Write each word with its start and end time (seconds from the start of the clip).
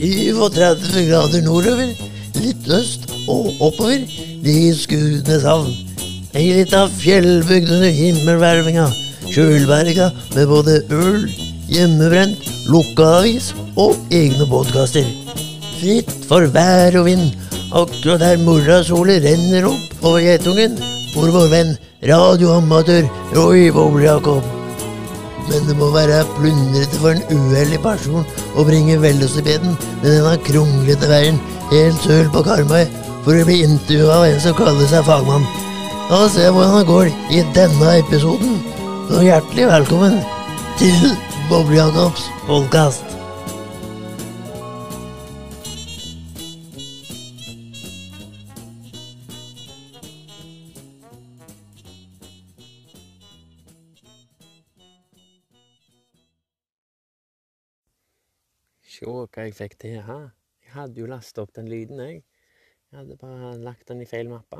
37 0.00 1.04
grader 1.10 1.42
nordover, 1.44 1.90
litt 2.40 2.68
øst 2.72 3.04
og 3.28 3.50
oppover, 3.60 4.00
de 4.40 4.54
Skudeneshavn. 4.72 5.74
Ei 6.32 6.46
lita 6.56 6.86
fjellbygd 6.94 7.72
under 7.74 7.92
himmelhvelvinga, 7.92 8.86
kjølberga 9.28 10.08
med 10.36 10.46
både 10.48 10.78
øl, 10.94 11.26
hjemmebrent, 11.68 12.46
lukka 12.70 13.08
avis 13.18 13.50
og 13.76 13.98
egne 14.14 14.46
podkaster. 14.48 15.04
Fritt 15.80 16.14
for 16.30 16.48
vær 16.54 16.96
og 17.00 17.10
vind, 17.10 17.34
akkurat 17.70 18.24
der 18.24 18.40
morrasolet 18.46 19.26
renner 19.26 19.68
opp 19.68 20.06
over 20.06 20.24
Geitungen, 20.24 20.78
hvor 21.12 21.34
vår 21.34 21.52
venn 21.52 21.76
radioamatør 22.08 23.10
Roy 23.36 23.68
Boble-Jakob. 23.74 24.59
Men 25.48 25.66
det 25.68 25.76
må 25.78 25.90
være 25.94 26.22
plundrete 26.36 27.00
for 27.00 27.14
en 27.14 27.24
uheldig 27.50 27.80
person 27.84 28.26
å 28.54 28.66
bringe 28.66 28.98
velocipeden 29.02 29.76
med 30.02 30.08
denne 30.10 30.36
kronglete 30.46 31.10
veien 31.10 31.40
helt 31.72 32.04
søl 32.04 32.30
på 32.34 32.44
Karmøy 32.46 32.84
for 33.24 33.36
å 33.36 33.46
bli 33.48 33.60
intervjua 33.66 34.20
av 34.20 34.28
en 34.28 34.40
som 34.42 34.56
kaller 34.58 34.90
seg 34.90 35.06
fagmann. 35.08 35.46
La 36.10 36.24
oss 36.24 36.34
se 36.38 36.48
hvordan 36.48 36.80
det 36.80 36.88
går 36.90 37.12
i 37.36 37.44
denne 37.56 37.94
episoden. 38.00 38.58
Så 39.10 39.22
hjertelig 39.26 39.70
velkommen 39.70 40.18
til 40.80 41.14
Boble-Jacobs 41.50 42.28
podkast. 42.48 43.09
Se 59.00 59.08
hva 59.08 59.44
jeg 59.46 59.54
fikk 59.56 59.78
til 59.80 60.02
her. 60.04 60.26
Jeg 60.60 60.74
hadde 60.74 61.00
jo 61.00 61.06
lasta 61.08 61.40
opp 61.40 61.54
den 61.56 61.70
lyden, 61.72 62.02
jeg. 62.04 62.18
Jeg 62.90 62.98
hadde 62.98 63.16
bare 63.16 63.54
lagt 63.56 63.88
den 63.88 64.02
i 64.04 64.08
feil 64.08 64.28
mappe. 64.28 64.58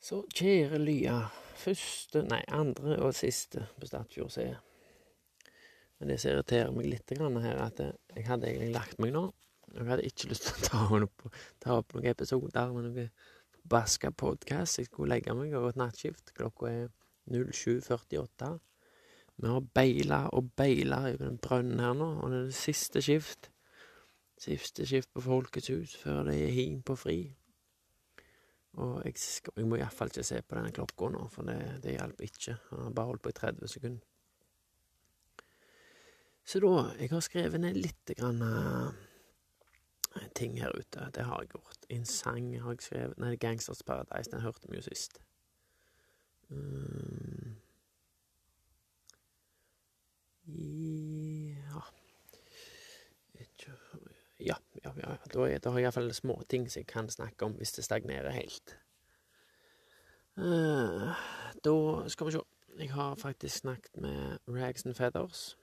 Så 0.00 0.22
kjære 0.32 0.78
Lya. 0.80 1.18
Første, 1.60 2.22
nei, 2.24 2.40
andre 2.48 2.96
og 3.04 3.12
siste 3.16 3.66
på 3.76 3.88
Stadfjord 3.90 4.32
C. 4.32 4.46
Men 5.98 6.08
det 6.08 6.16
som 6.22 6.32
irriterer 6.32 6.72
meg 6.72 6.88
litt 6.88 7.12
her, 7.12 7.36
er 7.52 7.62
at 7.66 7.84
jeg 7.84 8.26
hadde 8.30 8.48
egentlig 8.48 8.72
lagt 8.72 8.96
meg 9.02 9.12
nå. 9.12 9.26
Jeg 9.74 9.90
hadde 9.90 10.08
ikke 10.08 10.32
lyst 10.32 10.48
til 10.48 10.56
å 10.56 10.64
ta 10.70 10.82
opp, 11.02 11.28
ta 11.60 11.78
opp 11.82 11.92
noen 11.92 12.08
episoder 12.14 12.72
med 12.72 12.88
noen 12.88 13.12
baska 13.68 14.08
podkast. 14.08 14.80
Jeg 14.80 14.88
skulle 14.88 15.12
legge 15.18 15.36
meg 15.36 15.52
og 15.52 15.66
gå 15.66 15.74
et 15.74 15.82
nattskift. 15.84 16.32
Klokka 16.36 16.72
er 16.72 16.88
07.48. 17.28 18.54
Vi 19.36 19.50
har 19.50 19.64
beila 19.74 20.20
og 20.32 20.52
beila 20.56 21.00
i 21.10 21.16
den 21.18 21.38
brønnen 21.42 21.80
her 21.82 21.94
nå, 21.98 22.10
og 22.22 22.30
det 22.30 22.38
er 22.38 22.50
det 22.50 22.58
siste 22.58 23.02
skift. 23.02 23.50
Siste 24.40 24.86
skift 24.86 25.10
på 25.14 25.22
Folkets 25.24 25.70
hus 25.72 25.96
før 25.98 26.22
det 26.28 26.36
er 26.42 26.54
him 26.54 26.82
på 26.86 26.96
fri. 26.98 27.18
Og 28.74 29.02
jeg, 29.04 29.14
skal, 29.18 29.54
jeg 29.56 29.66
må 29.70 29.78
iallfall 29.78 30.10
ikke 30.10 30.26
se 30.26 30.40
på 30.42 30.58
denne 30.58 30.74
klokka 30.74 31.10
nå, 31.14 31.26
for 31.30 31.46
det, 31.46 31.58
det 31.82 31.94
hjelper 31.94 32.26
ikke. 32.26 32.56
Jeg 32.56 32.82
har 32.82 32.94
bare 32.94 33.10
holdt 33.12 33.22
på 33.22 33.30
i 33.30 33.38
30 33.38 33.70
sekunder. 33.70 34.06
Så 36.44 36.60
da 36.60 36.92
Jeg 37.00 37.10
har 37.10 37.20
skrevet 37.24 37.60
ned 37.60 37.78
litt 37.80 38.10
grann 38.18 38.42
uh, 38.42 38.92
ting 40.34 40.58
her 40.60 40.74
ute. 40.76 41.10
Det 41.14 41.24
har 41.24 41.40
jeg 41.40 41.54
gjort. 41.54 41.86
En 41.88 42.04
sang 42.04 42.50
har 42.60 42.74
jeg 42.74 42.84
skrevet 42.84 43.22
Nei, 43.22 43.36
Gangsters 43.36 43.82
Paradise. 43.82 44.30
Den 44.30 44.44
hørte 44.44 44.68
vi 44.68 44.76
jo 44.76 44.84
sist. 44.84 45.22
Um, 46.50 47.56
ja 50.46 51.80
Ja, 54.40 54.56
ja, 54.84 54.92
ja. 54.96 55.16
Da, 55.32 55.44
er, 55.48 55.58
da 55.62 55.70
har 55.70 55.78
jeg 55.78 55.86
iallfall 55.86 56.10
småting 56.12 56.66
som 56.68 56.82
jeg 56.82 56.88
kan 56.90 57.08
snakke 57.08 57.46
om 57.46 57.54
hvis 57.56 57.72
det 57.72 57.84
stagnerer 57.86 58.34
helt. 58.34 58.74
Uh, 60.36 61.14
da 61.64 61.74
skal 62.10 62.26
vi 62.26 62.32
se. 62.34 62.42
Jeg 62.78 62.90
har 62.92 63.14
faktisk 63.14 63.56
snakket 63.56 63.96
med 64.02 64.38
Rags 64.48 64.86
and 64.86 64.94
Feathers. 64.94 65.56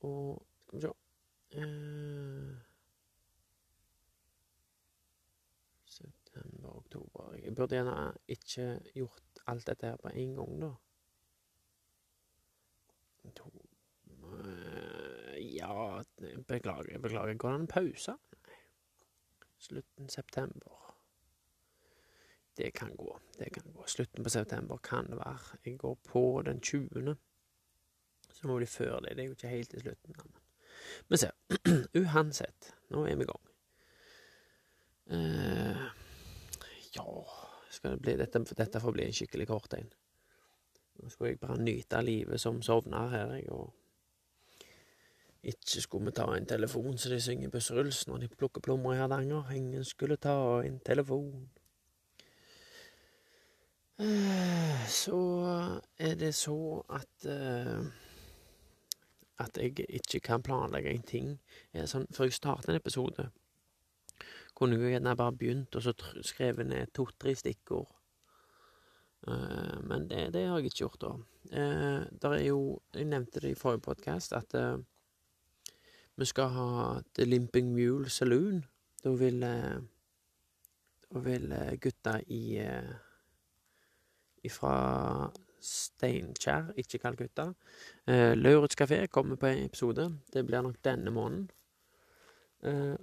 Og 0.00 0.42
skal 0.66 0.78
vi 0.78 0.80
se 0.80 0.88
uh, 1.60 2.56
September, 5.86 6.76
oktober 6.76 7.34
Jeg 7.44 7.54
burde 7.54 7.74
gjerne 7.76 8.12
ikke 8.28 8.80
gjort 8.94 9.42
alt 9.46 9.66
dette 9.66 9.86
her 9.86 9.96
på 9.96 10.08
en 10.08 10.36
gang, 10.36 10.60
da. 10.62 10.74
Uh, 13.24 15.20
Ja, 15.40 16.04
beklager, 16.48 16.98
beklager. 16.98 17.34
Går 17.34 17.48
det 17.48 17.54
an 17.54 17.60
en 17.60 17.66
pause? 17.66 18.16
Slutten 19.58 20.08
september. 20.08 20.94
Det 22.56 22.70
kan 22.70 22.96
gå. 22.96 23.20
Det 23.38 23.50
kan 23.50 23.72
gå. 23.72 23.86
Slutten 23.86 24.24
på 24.24 24.30
september 24.30 24.76
kan 24.76 25.06
det 25.10 25.16
være. 25.16 25.58
Jeg 25.64 25.78
går 25.78 25.94
på 25.94 26.42
den 26.42 26.60
20. 26.60 27.16
Så 28.32 28.46
må 28.46 28.52
det 28.52 28.58
bli 28.58 28.66
før 28.66 29.00
det. 29.00 29.16
Det 29.16 29.22
er 29.22 29.26
jo 29.26 29.36
ikke 29.36 29.48
helt 29.48 29.70
til 29.70 29.80
slutten. 29.80 30.16
Men, 30.16 30.32
men 31.08 31.18
se. 31.18 31.30
Uansett, 32.02 32.74
nå 32.88 33.06
er 33.06 33.16
vi 33.16 33.22
i 33.22 33.30
gang. 33.32 33.46
Uh, 35.10 35.88
ja 36.94 37.06
Skal 37.70 37.96
det 37.96 38.02
bli 38.02 38.12
dette, 38.16 38.44
dette 38.56 38.80
får 38.80 38.92
bli 38.92 39.06
en 39.06 39.16
skikkelig 39.16 39.48
kort 39.48 39.74
en. 39.74 39.90
Nå 41.00 41.08
skulle 41.08 41.30
jeg 41.32 41.40
bare 41.40 41.60
nyte 41.62 42.02
livet 42.04 42.40
som 42.40 42.62
sovner 42.62 43.08
her, 43.08 43.34
jeg, 43.34 43.50
og 43.52 43.72
ikke 45.42 45.80
skulle 45.80 46.10
vi 46.10 46.12
ta 46.12 46.26
en 46.36 46.46
telefon 46.46 46.98
så 46.98 47.08
de 47.08 47.20
synger 47.20 47.48
Bussruls 47.48 48.06
når 48.08 48.18
de 48.18 48.28
plukker 48.28 48.60
plommer 48.60 48.92
i 48.92 49.00
Hardanger. 49.00 49.50
Ingen 49.56 49.84
skulle 49.84 50.16
ta 50.16 50.60
en 50.66 50.80
telefon. 50.84 51.48
Så 54.88 55.20
er 55.98 56.14
det 56.14 56.34
så 56.34 56.82
at 56.88 57.26
uh, 57.26 57.86
At 59.38 59.56
jeg 59.56 59.86
ikke 59.88 60.20
kan 60.20 60.42
planlegge 60.42 60.90
en 60.90 61.02
ting. 61.02 61.28
Sånn, 61.88 62.04
før 62.12 62.28
jeg 62.28 62.36
starter 62.36 62.72
en 62.72 62.76
episode, 62.76 63.30
kunne 64.54 64.76
jeg 64.76 64.92
gjerne 64.92 65.14
bare 65.16 65.32
begynt 65.32 65.76
og 65.76 65.82
så 65.82 65.94
skrevet 66.20 66.66
ned 66.68 66.92
to-tre 66.92 67.32
stikkord. 67.34 67.88
Uh, 69.28 69.80
men 69.84 70.08
det, 70.08 70.30
det, 70.32 70.46
har 70.48 70.58
jeg 70.58 70.70
ikke 70.70 70.76
gjort, 70.76 71.02
da. 71.02 71.10
Uh, 71.50 72.06
der 72.22 72.30
er 72.30 72.44
jo 72.44 72.80
Jeg 72.94 73.04
nevnte 73.04 73.40
det 73.40 73.50
i 73.50 73.58
forrige 73.58 73.84
podkast, 73.84 74.32
at 74.32 74.54
uh, 74.54 74.80
vi 76.16 76.24
skal 76.24 76.48
ha 76.48 77.00
The 77.14 77.24
Limping 77.24 77.72
Mule 77.74 78.10
Saloon. 78.10 78.64
Da 79.04 79.10
vil 79.10 79.40
Da 79.40 81.18
vil 81.18 81.54
gutta 81.80 82.20
i 82.28 82.60
fra 84.48 85.30
Steinkjer, 85.60 86.72
ikke 86.76 86.98
Calcutta. 86.98 87.52
Eh, 88.06 88.36
Lauritz 88.36 88.76
kafé 88.76 89.06
kommer 89.06 89.36
på 89.36 89.46
en 89.46 89.64
episode. 89.64 90.06
Det 90.32 90.46
blir 90.46 90.62
nok 90.62 90.76
denne 90.84 91.10
måneden. 91.10 91.50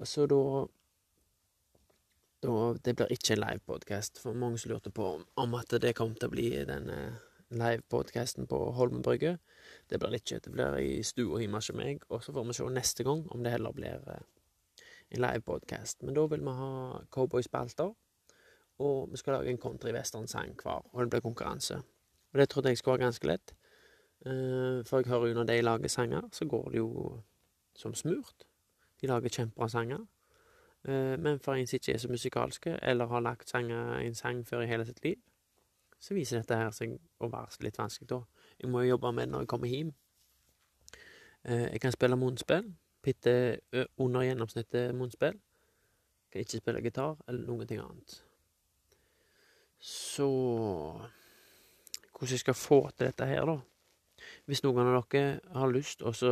så 0.03 0.25
da 0.25 0.67
da, 2.43 2.73
det 2.85 2.93
blir 2.95 3.11
ikke 3.13 3.33
en 3.33 3.41
livepodkast, 3.43 4.19
for 4.21 4.37
mange 4.37 4.61
lurte 4.69 4.91
på 4.93 5.07
om 5.35 5.55
at 5.57 5.73
det 5.81 5.95
kom 5.97 6.13
til 6.15 6.29
å 6.29 6.33
bli 6.33 6.49
denne 6.69 6.97
livepodkasten 7.49 8.47
på 8.47 8.57
Holmen 8.75 9.01
brygge. 9.05 9.37
Det 9.89 9.99
blir 9.99 10.11
det 10.11 10.21
ikke. 10.21 10.41
Det 10.45 10.51
blir 10.53 10.77
i 10.81 11.03
stua 11.07 11.39
hjemme 11.41 11.61
hos 11.61 11.71
meg, 11.73 12.03
og 12.09 12.23
så 12.23 12.33
får 12.35 12.49
vi 12.49 12.57
se 12.57 12.67
neste 12.75 13.05
gang 13.07 13.23
om 13.31 13.43
det 13.43 13.53
heller 13.55 13.75
blir 13.75 14.03
en 14.09 15.21
livepodkast. 15.23 16.03
Men 16.03 16.17
da 16.17 16.25
vil 16.27 16.43
vi 16.43 16.55
ha 16.59 16.71
cowboyspalter, 17.15 17.93
og 18.77 18.97
vi 19.11 19.17
skal 19.17 19.39
lage 19.39 19.49
en 19.53 19.61
country-western-sang 19.61 20.53
hver, 20.59 20.83
og 20.91 20.99
det 21.01 21.09
blir 21.15 21.23
konkurranse. 21.25 21.79
Og 22.33 22.41
det 22.41 22.49
trodde 22.51 22.69
jeg 22.69 22.77
skulle 22.77 22.99
være 22.99 23.07
ganske 23.07 23.31
lett, 23.31 23.55
for 24.21 24.99
jeg 24.99 25.09
hører 25.09 25.31
jo 25.31 25.39
når 25.39 25.47
de 25.49 25.61
lager 25.63 25.89
sanger, 25.89 26.27
så 26.31 26.45
går 26.45 26.69
det 26.73 26.83
jo 26.83 27.23
som 27.77 27.95
smurt. 27.95 28.45
De 29.01 29.07
lager 29.07 29.29
kjempebra 29.29 29.69
sanger. 29.71 30.05
Men 30.85 31.39
for 31.43 31.53
en 31.53 31.67
som 31.67 31.75
ikke 31.75 31.93
er 31.93 31.97
så 31.97 32.07
musikalske, 32.11 32.77
eller 32.81 33.09
har 33.11 33.23
lagt 33.25 33.49
sanger, 33.49 33.97
en 33.99 34.15
sang 34.15 34.43
før 34.47 34.61
i 34.61 34.67
hele 34.69 34.85
sitt 34.85 35.03
liv, 35.03 35.15
så 35.99 36.13
viser 36.13 36.37
dette 36.37 36.55
her 36.55 36.71
seg 36.71 36.93
å 37.19 37.29
være 37.33 37.65
litt 37.65 37.79
vanskelig, 37.79 38.07
da. 38.11 38.21
Jeg 38.61 38.69
må 38.69 38.83
jo 38.83 38.93
jobbe 38.93 39.11
med 39.11 39.27
det 39.27 39.31
når 39.33 39.43
jeg 39.43 39.49
kommer 39.51 39.67
hjem. 39.67 39.91
Jeg 41.47 41.81
kan 41.81 41.91
spille 41.91 42.15
munnspill. 42.19 42.69
Bitte 43.03 43.33
under 43.97 44.21
gjennomsnittet 44.21 44.95
munnspill. 44.95 45.37
Kan 46.31 46.43
ikke 46.43 46.61
spille 46.61 46.81
gitar 46.83 47.15
eller 47.27 47.45
noen 47.47 47.67
ting 47.67 47.79
annet. 47.81 48.17
Så 49.79 50.27
Hvordan 52.17 52.33
jeg 52.33 52.39
skal 52.39 52.53
få 52.57 52.89
til 52.89 53.05
dette 53.05 53.25
her, 53.29 53.45
da? 53.45 53.59
Hvis 54.49 54.63
noen 54.65 54.79
av 54.81 55.03
dere 55.11 55.39
har 55.53 55.69
lyst, 55.69 56.01
og 56.01 56.15
så 56.17 56.31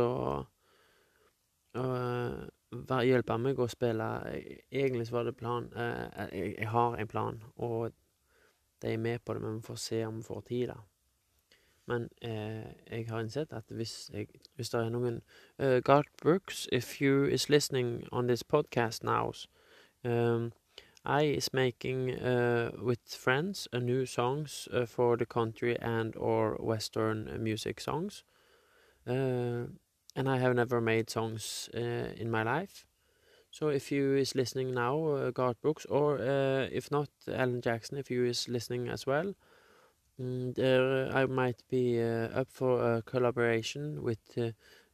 hjelpe 2.72 3.38
meg 3.38 3.58
å 3.58 3.68
spille 3.70 4.08
Egentlig 4.70 5.06
så 5.06 5.18
var 5.18 5.24
det 5.24 5.36
plan 5.36 5.70
eh, 5.76 6.26
jeg, 6.32 6.54
jeg, 6.58 6.68
har 6.68 6.96
en 6.96 7.08
plan, 7.08 7.42
og 7.56 7.92
de 8.82 8.92
er 8.92 8.98
med 8.98 9.24
på 9.24 9.34
det, 9.34 9.42
men 9.42 9.56
vi 9.56 9.66
får 9.66 9.80
se 9.80 10.04
om 10.06 10.16
vi 10.16 10.22
får 10.22 10.40
tid, 10.48 10.68
da. 10.68 10.76
Men 11.86 12.08
eh, 12.20 12.66
jeg 12.90 13.06
har 13.08 13.20
innsett 13.22 13.52
at 13.52 13.70
hvis, 13.70 14.10
jeg, 14.12 14.26
hvis 14.56 14.70
det 14.70 14.80
er 14.80 14.90
noen 14.90 15.20
uh, 15.62 15.78
Garth 15.78 16.10
Brooks, 16.22 16.68
if 16.72 17.00
you 17.00 17.24
is 17.24 17.48
listening 17.48 18.08
on 18.12 18.26
this 18.26 18.42
podcast 18.42 19.04
now 19.04 19.32
um, 20.04 20.52
I 21.04 21.22
is 21.22 21.52
making 21.52 22.18
uh, 22.18 22.72
with 22.82 23.14
friends 23.14 23.68
a 23.72 23.78
new 23.78 24.04
songs 24.06 24.68
uh, 24.72 24.86
for 24.86 25.16
the 25.16 25.26
country 25.26 25.78
and 25.78 26.16
or 26.16 26.56
western 26.58 27.30
music 27.38 27.80
songs. 27.80 28.24
Uh, 29.06 29.66
and 30.16 30.28
I 30.28 30.38
have 30.38 30.56
never 30.56 30.80
made 30.80 31.10
songs 31.10 31.70
uh, 31.76 31.80
in 32.16 32.30
my 32.30 32.42
life. 32.42 32.86
So 33.50 33.68
if 33.68 33.92
you 33.92 34.16
is 34.16 34.34
listening 34.34 34.74
now, 34.74 35.06
uh, 35.08 35.30
Garth 35.32 35.60
Brooks, 35.62 35.86
or 35.86 36.18
uh, 36.20 36.68
if 36.72 36.90
not 36.90 37.08
Alan 37.28 37.62
Jackson, 37.62 37.98
if 37.98 38.10
you 38.10 38.24
is 38.26 38.48
listening 38.48 38.88
as 38.88 39.06
well, 39.06 39.34
mm, 40.20 41.14
I 41.14 41.26
might 41.26 41.62
be 41.70 42.00
up 42.02 42.48
for 42.50 42.96
a 42.96 43.02
collaboration 43.02 44.02
with 44.02 44.38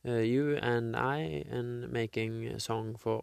you 0.04 0.56
and 0.62 0.96
I 0.96 1.44
and 1.50 1.90
making 1.92 2.46
a 2.48 2.60
song 2.60 2.96
for 2.96 3.22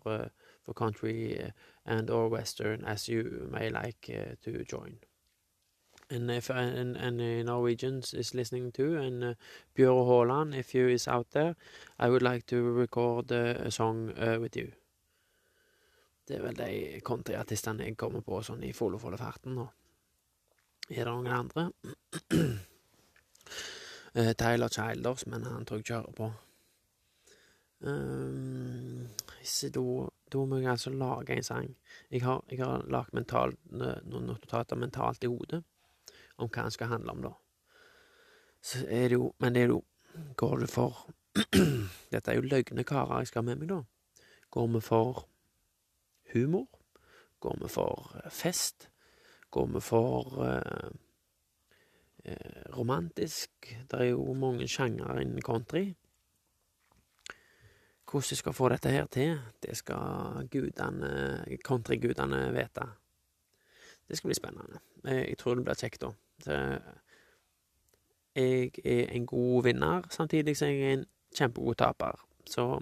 for 0.66 0.74
country 0.74 1.51
and 1.86 2.10
or 2.10 2.30
western 2.30 2.86
as 2.86 3.07
you 3.10 3.48
may 3.51 3.69
like 3.69 4.01
to 4.44 4.63
join. 4.66 5.00
And 6.11 6.31
if 6.31 6.50
and, 6.50 6.97
and 6.97 7.21
uh, 7.21 7.44
Norwegians 7.44 8.13
is 8.15 8.33
listening 8.33 8.71
to, 8.71 8.97
and 8.97 9.23
uh, 9.23 9.33
Bjørn 9.75 10.07
Haaland, 10.07 10.56
if 10.56 10.73
you 10.73 10.88
is 10.88 11.07
out 11.07 11.29
there, 11.31 11.56
I 12.00 12.09
would 12.09 12.23
like 12.23 12.47
to 12.47 12.61
record 12.61 13.31
uh, 13.31 13.53
a 13.59 13.69
song 13.71 14.11
uh, 14.17 14.39
with 14.39 14.57
you. 14.57 14.71
Det 16.27 16.38
er 16.38 16.41
vel 16.41 16.57
de 16.57 17.01
countryartistene 17.06 17.85
jeg 17.85 17.97
kommer 17.97 18.21
på 18.25 18.41
sånn 18.45 18.63
i 18.65 18.73
Follofollefarten 18.73 19.56
nå. 19.57 19.67
Er 20.89 21.06
det 21.06 21.13
noen 21.13 21.27
andre? 21.27 21.69
uh, 24.17 24.33
Tyler 24.41 24.69
Childers, 24.69 25.27
men 25.27 25.45
han 25.45 25.65
tror 25.65 25.77
jeg 25.83 25.91
kjører 25.94 26.13
på. 26.17 26.33
Um, 27.85 29.07
så 29.45 29.69
da, 29.69 29.81
da 30.33 30.45
må 30.45 30.57
jeg 30.57 30.73
altså 30.73 30.89
lage 30.89 31.38
en 31.38 31.45
sang. 31.45 31.75
Jeg 32.09 32.25
har, 32.25 32.41
jeg 32.50 32.65
har 32.65 32.89
lagd 32.89 33.13
noen 33.13 34.25
notater 34.25 34.75
mentalt 34.77 35.23
i 35.23 35.29
hodet 35.29 35.63
om 36.39 36.50
hva 36.50 36.65
den 36.65 36.75
skal 36.75 36.91
handle 36.94 37.15
om, 37.15 37.24
da. 37.27 37.33
Så 38.62 38.83
er 38.88 39.07
det 39.07 39.15
jo 39.15 39.33
Men 39.39 39.56
det 39.56 39.62
er 39.63 39.71
jo 39.71 39.83
Går 40.36 40.57
det 40.59 40.69
for 40.69 41.06
Dette 42.12 42.31
er 42.31 42.36
jo 42.36 42.47
løgne 42.50 42.83
karer 42.83 43.21
jeg 43.21 43.30
skal 43.30 43.44
ha 43.44 43.47
med 43.51 43.62
meg, 43.62 43.69
da. 43.69 44.25
Går 44.50 44.68
vi 44.74 44.81
for 44.81 45.27
humor? 46.33 46.68
Går 47.39 47.57
vi 47.62 47.69
for 47.69 48.12
eh, 48.24 48.30
fest? 48.31 48.89
Går 49.50 49.68
vi 49.74 49.81
for 49.81 50.41
eh, 50.45 50.89
eh, 52.24 52.63
romantisk? 52.77 53.51
Det 53.91 54.00
er 54.00 54.12
jo 54.12 54.33
mange 54.33 54.68
sjangere 54.68 55.21
innen 55.21 55.41
country. 55.41 55.94
Hvordan 58.09 58.31
jeg 58.31 58.41
skal 58.41 58.53
få 58.53 58.69
dette 58.69 58.89
her 58.89 59.06
til, 59.06 59.38
det 59.62 59.77
skal 59.77 60.47
gudene, 60.50 61.45
countrygudene 61.63 62.47
vite. 62.56 62.88
Det 64.09 64.18
skal 64.18 64.27
bli 64.27 64.36
spennende. 64.36 64.81
Jeg 65.06 65.38
tror 65.38 65.56
det 65.56 65.63
blir 65.68 65.77
kjekt, 65.77 66.01
da. 66.01 66.09
Jeg 68.36 68.71
er 68.86 69.12
en 69.12 69.25
god 69.25 69.63
vinner, 69.63 70.07
samtidig 70.09 70.57
som 70.57 70.68
jeg 70.68 70.81
er 70.81 70.94
en 71.00 71.06
kjempegod 71.36 71.75
taper. 71.75 72.21
Så 72.47 72.80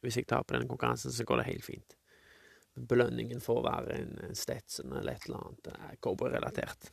hvis 0.00 0.16
jeg 0.16 0.28
taper 0.28 0.56
denne 0.56 0.68
konkurransen, 0.68 1.12
så 1.12 1.24
går 1.24 1.36
det 1.40 1.46
helt 1.50 1.64
fint. 1.64 1.96
Belønningen 2.88 3.40
får 3.40 3.62
være 3.62 3.98
en 3.98 4.34
Stetson 4.36 4.92
eller 4.92 5.12
et 5.12 5.26
eller 5.26 5.46
annet 5.46 6.00
cowboyrelatert. 6.00 6.92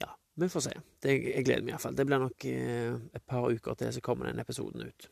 Ja, 0.00 0.10
vi 0.34 0.48
får 0.48 0.60
se. 0.60 0.74
Det, 1.02 1.14
jeg 1.34 1.44
gleder 1.46 1.64
meg 1.64 1.74
iallfall. 1.76 1.96
Det 1.96 2.06
blir 2.06 2.22
nok 2.22 2.44
eh, 2.50 2.98
et 3.14 3.24
par 3.26 3.48
uker 3.48 3.78
til 3.78 3.92
så 3.94 4.04
kommer 4.04 4.28
den 4.28 4.42
episoden 4.42 4.84
ut. 4.88 5.08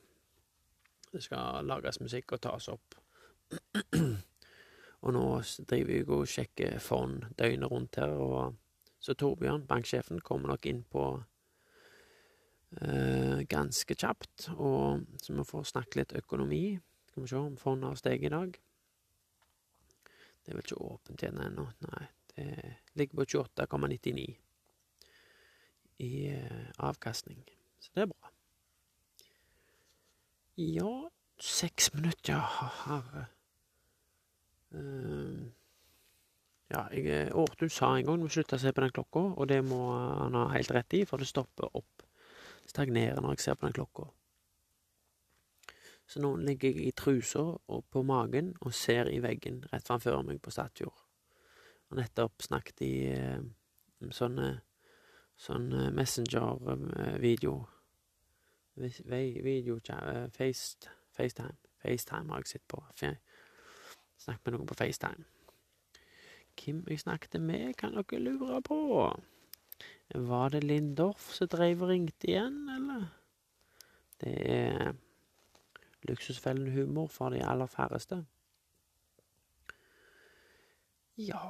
Det 1.13 1.23
skal 1.23 1.65
lages 1.67 2.01
musikk 2.03 2.37
og 2.37 2.43
tas 2.45 2.69
opp. 2.69 2.99
og 5.07 5.15
nå 5.15 5.27
driver 5.71 5.95
jeg 5.95 6.09
og 6.11 6.29
sjekker 6.29 6.79
fond 6.83 7.23
døgnet 7.39 7.71
rundt 7.71 8.01
her, 8.03 8.13
og 8.19 8.57
så 9.07 9.15
Torbjørn, 9.15 9.67
banksjefen, 9.71 10.21
kommer 10.27 10.51
nok 10.51 10.67
inn 10.67 10.83
på 10.91 11.05
eh, 12.81 13.45
ganske 13.47 13.95
kjapt, 13.95 14.49
og 14.57 15.05
så 15.23 15.37
vi 15.37 15.45
får 15.47 15.69
snakke 15.71 16.01
litt 16.01 16.15
økonomi. 16.19 16.65
Skal 17.11 17.23
vi 17.23 17.31
se 17.31 17.39
om 17.39 17.59
fondet 17.61 17.93
har 17.93 18.01
steget 18.01 18.27
i 18.27 18.35
dag. 18.35 18.57
Det 20.43 20.53
er 20.53 20.59
vel 20.59 20.67
ikke 20.67 20.83
åpent 20.89 21.23
igjen 21.23 21.39
ennå. 21.43 21.69
Nei, 21.87 22.03
det 22.35 22.49
ligger 22.99 23.23
på 23.23 23.29
28,99 23.47 24.27
i 26.07 26.11
eh, 26.33 26.67
avkastning. 26.79 27.41
Så 27.81 27.95
det 27.95 28.05
er 28.05 28.11
bra. 28.11 28.33
Ja, 30.57 30.93
seks 31.39 31.93
minutter, 31.95 32.35
ja, 32.35 32.71
herre. 32.85 33.27
Uh, 34.75 35.47
ja, 36.73 36.83
jeg, 36.91 37.31
Årtun 37.35 37.71
sa 37.71 37.93
en 37.95 38.07
gang 38.07 38.19
du 38.19 38.27
må 38.27 38.33
slutte 38.33 38.59
å 38.59 38.63
se 38.63 38.73
på 38.75 38.83
den 38.83 38.95
klokka, 38.95 39.23
og 39.39 39.49
det 39.51 39.61
må 39.67 39.81
han 39.95 40.35
ha 40.35 40.49
helt 40.55 40.73
rett 40.75 40.97
i, 40.99 41.05
for 41.07 41.23
det 41.23 41.29
stopper 41.31 41.71
opp. 41.79 42.07
Stagnerer 42.67 43.21
når 43.23 43.37
jeg 43.37 43.45
ser 43.45 43.59
på 43.59 43.69
den 43.69 43.77
klokka. 43.77 44.09
Så 46.07 46.23
nå 46.23 46.33
ligger 46.39 46.71
jeg 46.71 46.89
i 46.89 46.95
trusa 46.95 47.43
og 47.43 47.85
på 47.91 48.03
magen 48.07 48.53
og 48.61 48.75
ser 48.75 49.11
i 49.11 49.19
veggen 49.23 49.65
rett 49.73 49.87
framfor 49.87 50.23
meg 50.27 50.39
på 50.43 50.55
Statfjord. 50.55 51.03
Og 51.91 51.99
nettopp 51.99 52.43
snakket 52.43 52.83
i 52.87 52.93
eh, 53.15 53.47
sånne 54.15 54.51
sånn 55.37 55.69
Messenger-video 55.95 57.57
Video 58.77 59.79
face, 60.37 60.91
FaceTime. 61.17 61.57
FaceTime 61.81 62.33
har 62.33 62.43
jeg 62.43 62.51
sett 62.51 62.67
på. 62.69 62.83
Snakket 64.21 64.45
med 64.45 64.57
noen 64.57 64.69
på 64.69 64.77
FaceTime. 64.77 65.36
Hvem 66.57 66.85
jeg 66.89 67.01
snakket 67.01 67.41
med, 67.41 67.75
kan 67.75 67.95
dere 67.95 68.21
lure 68.21 68.63
på. 68.63 68.79
Var 70.15 70.49
det 70.49 70.65
Lindorf 70.65 71.33
som 71.35 71.49
dreiv 71.49 71.83
og 71.83 71.89
ringte 71.89 72.31
igjen, 72.31 72.69
eller? 72.77 73.09
Det 74.21 74.35
er 74.51 74.93
luksusfellen 76.09 76.73
humor 76.73 77.07
for 77.07 77.35
de 77.35 77.45
aller 77.45 77.67
færreste. 77.67 78.25
Ja 81.17 81.41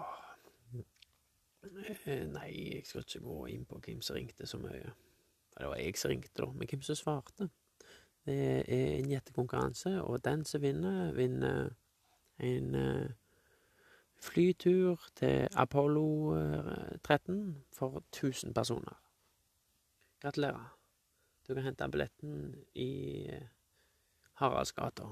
eh, 2.07 2.27
Nei, 2.31 2.51
jeg 2.75 2.83
skal 2.87 3.03
ikke 3.03 3.25
gå 3.25 3.39
inn 3.51 3.65
på 3.67 3.81
hvem 3.83 4.03
som 4.03 4.17
ringte 4.17 4.47
så 4.47 4.59
mye. 4.63 4.93
Det 5.57 5.69
var 5.69 5.81
jeg 5.81 5.99
som 5.99 6.13
ringte, 6.13 6.43
da, 6.43 6.47
men 6.53 6.69
hvem 6.71 6.83
som 6.87 6.99
svarte. 6.99 7.49
Det 8.27 8.37
er 8.69 8.99
en 8.99 9.11
gjettekonkurranse, 9.11 10.03
og 10.03 10.25
den 10.25 10.45
som 10.45 10.63
vinner, 10.63 11.13
vinner 11.15 11.71
en 12.43 12.75
uh, 12.75 13.11
flytur 14.21 15.01
til 15.17 15.49
Apollo 15.53 16.35
13 17.03 17.49
eh, 17.49 17.55
for 17.73 18.03
1000 18.13 18.55
personer. 18.55 18.97
Gratulerer. 20.21 20.79
Du 21.49 21.55
kan 21.55 21.63
hente 21.63 21.91
billetten 21.91 22.55
i 22.75 23.27
eh, 23.31 23.47
Haraldsgata. 24.41 25.07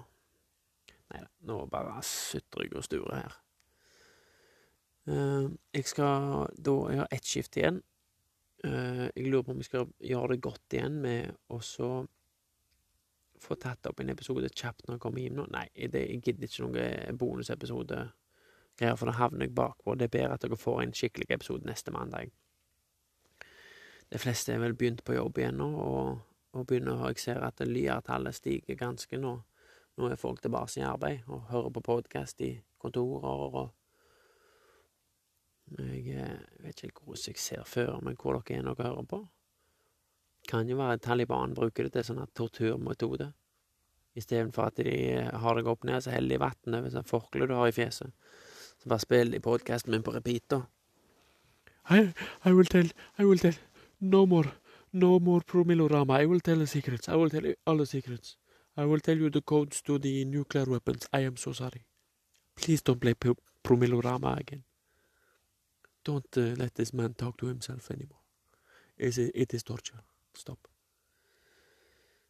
Nei 1.12 1.20
da, 1.20 1.30
nå 1.46 1.66
bare 1.70 2.02
sutrer 2.02 2.66
jeg 2.66 2.76
og 2.76 2.84
sturer 2.84 3.16
her. 3.20 3.40
Uh, 5.04 5.52
jeg 5.74 5.84
skal 5.84 6.46
da 6.56 6.72
Jeg 6.88 7.06
ett 7.12 7.26
skift 7.26 7.56
igjen. 7.56 7.82
Jeg 8.64 9.26
lurer 9.28 9.42
på 9.42 9.52
om 9.52 9.58
jeg 9.60 9.64
skal 9.64 9.90
gjøre 10.00 10.28
det 10.32 10.42
godt 10.42 10.72
igjen 10.72 10.94
med 11.02 11.34
å 11.52 11.58
få 13.44 13.56
tatt 13.60 13.86
opp 13.86 14.00
en 14.00 14.12
episode 14.14 14.48
kjapt 14.48 14.86
når 14.86 14.96
jeg 14.96 15.02
kommer 15.04 15.20
hjem 15.20 15.36
nå. 15.36 15.44
Nei, 15.52 15.66
jeg 15.76 16.22
gidder 16.24 16.48
ikke 16.48 16.64
noen 16.64 17.18
bonusepisode 17.20 17.98
greier, 18.78 18.96
for 18.96 19.10
da 19.10 19.16
havner 19.18 19.46
jeg 19.46 19.54
bakpå. 19.54 19.94
Det 19.98 20.08
er 20.08 20.16
bedre 20.16 20.36
at 20.36 20.44
dere 20.44 20.58
får 20.58 20.82
en 20.82 20.94
skikkelig 20.96 21.30
episode 21.30 21.68
neste 21.68 21.94
mandag. 21.94 22.32
De 24.12 24.20
fleste 24.20 24.52
er 24.52 24.62
vel 24.62 24.76
begynt 24.78 25.04
på 25.04 25.16
jobb 25.16 25.38
igjen 25.40 25.58
nå, 25.58 25.68
og, 25.80 26.20
og 26.54 26.66
begynner, 26.68 27.06
jeg 27.08 27.22
ser 27.22 27.46
at 27.46 27.62
lyertallet 27.66 28.36
stiger 28.36 28.78
ganske 28.78 29.18
nå. 29.18 29.36
Nå 29.94 30.10
er 30.10 30.18
folk 30.18 30.42
tilbake 30.42 30.80
i 30.80 30.86
arbeid 30.86 31.26
og 31.30 31.48
hører 31.52 31.70
på 31.74 31.84
podkast 31.86 32.42
i 32.42 32.56
kontorer 32.82 33.48
og 33.62 33.72
Jeg 35.78 36.12
eh, 36.12 36.40
vet 36.60 36.82
ikke 36.84 37.06
hvordan 37.06 37.30
jeg 37.30 37.40
ser 37.40 37.62
før, 37.64 38.00
men 38.04 38.18
hvor 38.20 38.36
dere 38.36 38.58
er 38.58 38.66
når 38.66 38.74
dere 38.76 38.90
hører 38.90 39.06
på. 39.08 39.20
Kan 40.50 40.68
jo 40.68 40.76
være 40.76 40.98
Taliban 41.00 41.54
bruker 41.56 41.86
det 41.86 41.94
til 41.94 42.04
sånn 42.10 42.26
torturmetode. 42.36 43.30
Istedenfor 44.14 44.68
at 44.68 44.82
de 44.84 44.96
har 45.40 45.56
deg 45.56 45.70
opp 45.70 45.86
ned, 45.88 46.02
så 46.04 46.12
heller 46.12 46.36
de 46.36 46.42
vann 46.42 46.76
over 46.78 46.92
sånn 46.92 47.08
forkle 47.08 47.48
du 47.48 47.54
har 47.56 47.70
i 47.70 47.74
fjeset. 47.74 48.12
Så 48.84 48.88
bare 48.88 49.00
spill 49.00 49.34
i 49.34 49.38
podkasten 49.40 49.90
min 49.90 50.02
på 50.04 50.12
repeat, 50.12 50.42
da. 50.50 50.60
I, 51.90 52.12
I 52.44 52.52
will 52.52 52.66
tell, 52.66 52.90
I 53.18 53.24
will 53.24 53.38
tell. 53.38 53.54
No 54.00 54.26
more, 54.26 54.52
no 54.92 55.18
more 55.18 55.40
Promilorama. 55.40 56.20
I 56.20 56.26
will 56.26 56.40
tell 56.40 56.58
the 56.58 56.66
secrets. 56.66 57.08
I 57.08 57.16
will 57.16 57.30
tell 57.30 57.54
all 57.66 57.78
the 57.78 57.86
secrets. 57.86 58.36
I 58.76 58.84
will 58.84 59.00
tell 59.00 59.16
you 59.16 59.30
the 59.30 59.40
codes 59.40 59.80
to 59.82 59.98
the 59.98 60.26
nuclear 60.26 60.66
weapons. 60.66 61.08
I 61.14 61.20
am 61.20 61.38
so 61.38 61.52
sorry. 61.52 61.86
Please 62.56 62.82
don't 62.82 63.00
play 63.00 63.14
Promilorama 63.64 64.38
again. 64.38 64.64
Don't 66.04 66.36
uh, 66.36 66.54
let 66.58 66.74
this 66.74 66.92
man 66.92 67.14
talk 67.14 67.38
to 67.38 67.46
himself 67.46 67.90
anymore. 67.90 68.20
It, 68.98 69.16
it 69.16 69.54
is 69.54 69.62
torture. 69.62 70.02
Stopp. 70.34 70.68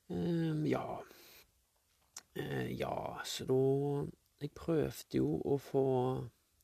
Um, 0.09 0.67
ja 0.67 1.01
uh, 2.37 2.79
Ja, 2.79 3.21
så 3.25 3.45
da 3.45 4.11
Jeg 4.45 4.51
prøvde 4.53 5.17
jo 5.17 5.39
å 5.41 5.57
få 5.63 5.83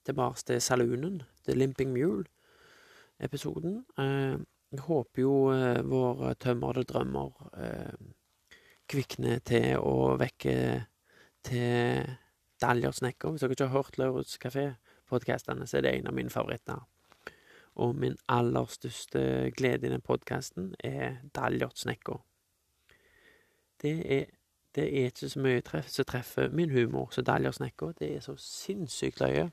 tilbake 0.06 0.42
til 0.46 0.60
saloonen, 0.62 1.22
til 1.44 1.58
Limping 1.58 1.92
Mule-episoden. 1.92 3.84
Eh, 3.98 4.38
jeg 4.72 4.80
håper 4.86 5.22
jo 5.22 5.34
eh, 5.52 5.82
våre 5.90 6.34
tømrede 6.34 6.84
drømmer 6.84 7.30
eh, 7.58 7.98
kvikner 8.90 9.42
til 9.46 9.78
å 9.78 10.16
vekke 10.20 10.54
til 11.46 12.08
Daljer 12.60 12.94
Snekker. 12.96 13.30
Hvis 13.32 13.44
dere 13.44 13.56
ikke 13.56 13.68
har 13.68 13.76
hørt 13.76 13.98
Lauritz 13.98 14.38
Kafé-podkastene, 14.42 15.66
så 15.66 15.78
er 15.78 15.86
det 15.86 15.94
en 15.98 16.10
av 16.10 16.16
mine 16.16 16.30
favoritter. 16.30 16.82
Og 17.80 17.94
min 17.96 18.18
aller 18.28 18.66
største 18.68 19.50
glede 19.56 19.86
i 19.86 19.92
den 19.92 20.02
podkasten 20.04 20.74
er 20.84 21.22
Daljert 21.34 21.78
Snekker. 21.78 22.20
Det 23.80 24.26
det 24.74 24.84
er 25.00 25.04
ikke 25.10 25.28
så 25.28 25.40
mye 25.42 25.62
treff, 25.66 25.88
som 25.90 26.06
treffer 26.06 26.52
min 26.54 26.70
humor 26.70 27.08
som 27.10 27.24
Daljert 27.24 27.54
Snekker. 27.54 27.92
Det 27.98 28.16
er 28.16 28.20
så 28.22 28.36
sinnssykt 28.38 29.20
løye. 29.20 29.50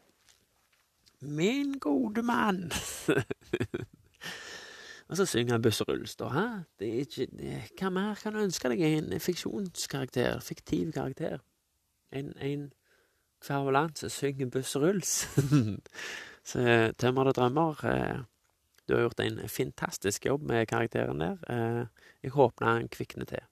Min 1.22 1.80
gode 1.80 2.22
mann! 2.22 2.72
Og 5.08 5.18
så 5.18 5.26
synger 5.26 5.54
han 5.54 5.62
Busse 5.62 5.84
Rullestad. 5.84 6.30
Hæ? 6.30 6.64
Det 6.80 6.88
er 6.88 7.00
ikke 7.00 7.26
det, 7.26 7.62
Hva 7.80 7.90
mer 7.90 8.16
kan 8.20 8.34
du 8.34 8.42
ønske 8.44 8.70
deg? 8.70 8.82
En 8.84 9.20
fiksjonskarakter. 9.24 10.40
Fiktiv 10.44 10.92
karakter. 10.92 11.38
En, 12.12 12.34
en 12.38 12.74
kverulant 13.42 14.00
som 14.00 14.12
synger 14.12 14.50
Busse 14.52 14.80
Rulls. 14.80 15.30
så 16.50 16.60
det 16.60 16.98
drømmer 17.00 17.86
eh, 17.86 18.20
Du 18.88 18.94
har 18.94 19.02
gjort 19.02 19.20
en 19.20 19.50
fantastisk 19.50 20.26
jobb 20.26 20.44
med 20.44 20.68
karakteren 20.68 21.24
der. 21.24 21.38
Eh, 21.50 21.86
jeg 22.24 22.32
håper 22.32 22.66
han 22.66 22.90
kvikner 22.90 23.26
til. 23.26 23.48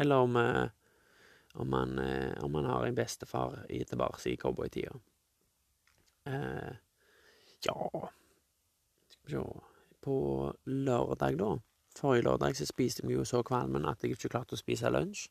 Eller 0.00 0.14
om 0.14 0.36
eh, 0.36 0.68
om 1.54 1.72
han, 1.72 1.98
eh, 1.98 2.44
om 2.44 2.54
han 2.54 2.64
har 2.64 2.86
en 2.86 2.94
bestefar 2.94 3.66
tilbake 3.68 4.30
i 4.30 4.36
cowboytida. 4.36 4.92
Eh, 6.26 6.74
ja 7.66 7.90
På 10.00 10.16
lørdag, 10.64 11.38
da 11.38 11.50
Forrige 11.98 12.24
lørdag 12.24 12.56
så 12.56 12.66
spiste 12.66 13.06
vi 13.06 13.14
jo 13.14 13.24
så 13.24 13.42
kvalmen 13.42 13.86
at 13.86 14.02
jeg 14.02 14.14
ikke 14.14 14.30
klarte 14.32 14.56
å 14.56 14.60
spise 14.60 14.90
lunsj. 14.90 15.26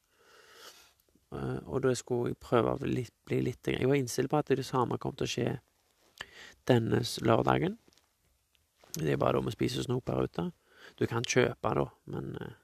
Eh, 1.34 1.60
og 1.66 1.82
da 1.86 1.94
skulle 1.98 2.34
jeg 2.34 2.42
prøve 2.44 2.76
å 2.76 2.82
bli 2.82 3.06
bli 3.26 3.40
litt 3.48 3.68
Jeg 3.68 3.88
var 3.88 3.98
innstilt 3.98 4.30
på 4.30 4.38
at 4.38 4.52
det 4.52 4.66
samme 4.68 5.00
kom 5.02 5.16
til 5.16 5.26
å 5.26 5.34
skje 5.34 5.50
denne 6.70 7.02
lørdagen. 7.26 7.78
Det 8.94 9.14
er 9.14 9.18
bare 9.18 9.40
da 9.40 9.46
vi 9.48 9.56
spiser 9.56 9.88
snop 9.88 10.10
her 10.12 10.28
ute. 10.28 10.52
Du 11.00 11.08
kan 11.08 11.24
kjøpe, 11.24 11.74
da, 11.76 11.88
men 12.06 12.36
eh, 12.42 12.58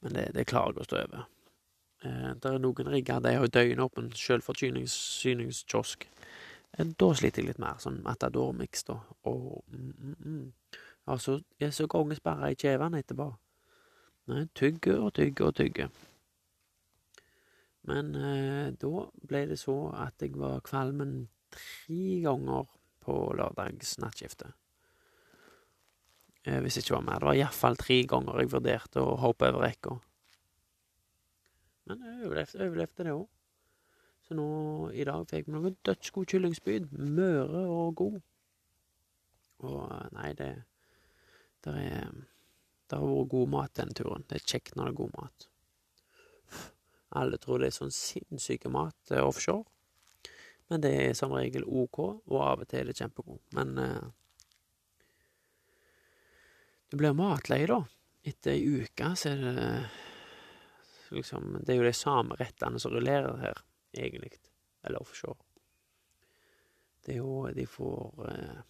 Men 0.00 0.14
det, 0.16 0.30
det 0.32 0.46
klarer 0.48 0.72
jeg 0.72 0.80
å 0.80 0.84
stå 0.88 0.96
over. 0.96 1.24
Eh, 2.04 2.30
det 2.40 2.50
er 2.50 2.60
noen 2.62 2.88
rigger, 2.88 3.20
de 3.20 3.34
har 3.36 3.52
døgnåpen 3.52 4.12
selvforsyningskiosk. 4.16 6.06
Eh, 6.78 6.86
Da 6.98 7.10
sliter 7.14 7.42
jeg 7.42 7.50
litt 7.50 7.58
mer, 7.62 7.80
sånn 7.82 8.02
Matador-miks, 8.04 8.84
da. 8.88 9.00
Og 9.28 9.64
mm, 9.68 9.92
mm, 9.98 10.16
mm. 10.24 10.78
Altså, 11.10 11.40
jeg 11.58 11.68
er 11.68 11.74
så 11.74 11.88
kongesperra 11.90 12.50
i 12.52 12.58
kjevene 12.58 13.00
etterpå. 13.02 13.26
Nei, 14.30 14.44
tygge 14.54 14.94
og 15.00 15.14
tygge 15.16 15.46
og 15.48 15.56
tygge. 15.58 15.88
Men 17.88 18.14
eh, 18.14 18.70
da 18.78 19.06
ble 19.26 19.46
det 19.50 19.58
så 19.58 19.76
at 19.96 20.20
jeg 20.22 20.36
var 20.38 20.60
kvalmen 20.64 21.28
tre 21.50 22.20
ganger 22.22 22.68
på 23.00 23.16
lørdagsnattskiftet. 23.38 24.52
Eh, 26.44 26.60
hvis 26.60 26.78
det 26.78 26.84
ikke 26.84 26.98
var 26.98 27.08
mer. 27.08 27.18
Det 27.18 27.30
var 27.30 27.40
iallfall 27.40 27.80
tre 27.80 27.98
ganger 28.08 28.40
jeg 28.40 28.52
vurderte 28.52 29.02
å 29.02 29.16
hoppe 29.24 29.50
over 29.50 29.66
rekka. 29.66 29.96
Men 31.90 32.02
jeg 32.06 32.26
overlevde, 32.28 32.64
overlevde 32.66 33.06
det 33.06 33.14
òg. 33.16 33.28
Så 34.26 34.36
nå 34.38 34.48
i 34.94 35.04
dag 35.08 35.24
fikk 35.26 35.48
vi 35.48 35.54
noen 35.56 35.78
dødsgode 35.86 36.30
kyllingspyd. 36.30 36.90
Møre 37.18 37.64
og 37.66 37.96
god. 37.98 38.20
Og 39.66 39.80
eh, 39.86 40.10
nei, 40.14 40.28
det 40.38 40.52
Der 41.64 41.76
er 41.76 42.12
Det 42.90 42.98
har 42.98 43.06
vært 43.06 43.30
god 43.32 43.50
mat 43.50 43.74
denne 43.74 43.94
turen. 43.94 44.24
Det 44.28 44.38
er 44.38 44.46
kjekt 44.52 44.76
når 44.76 44.88
det 44.88 44.92
er 44.92 45.00
god 45.00 45.10
mat. 45.18 45.48
Alle 47.20 47.38
tror 47.42 47.58
det 47.58 47.68
er 47.70 47.76
sånn 47.76 47.94
sinnssyke 47.94 48.70
mat 48.70 49.12
eh, 49.14 49.22
offshore. 49.22 49.66
Men 50.70 50.82
det 50.82 50.90
er 50.94 51.14
som 51.18 51.34
regel 51.34 51.66
OK, 51.66 51.98
og 51.98 52.36
av 52.38 52.62
og 52.62 52.70
til 52.70 52.80
er 52.84 52.90
det 52.90 52.98
kjempegod. 52.98 53.42
Men 53.58 53.78
eh, 53.82 54.08
du 56.90 56.98
blir 56.98 57.14
matlei, 57.18 57.64
da. 57.70 57.80
Etter 58.26 58.54
ei 58.54 58.82
uke 58.82 59.14
så 59.18 59.32
er 59.32 59.42
det 59.42 59.66
liksom 61.10 61.60
Det 61.66 61.74
er 61.74 61.80
jo 61.80 61.88
de 61.88 61.96
samme 61.96 62.36
rettene 62.38 62.80
som 62.80 62.92
rullerer 62.94 63.36
her, 63.42 63.62
egentlig. 63.92 64.38
Eller 64.84 65.02
offshore. 65.02 65.38
Det 67.04 67.14
er 67.14 67.18
jo 67.18 67.48
De 67.54 67.66
får 67.66 68.26
eh, 68.28 68.60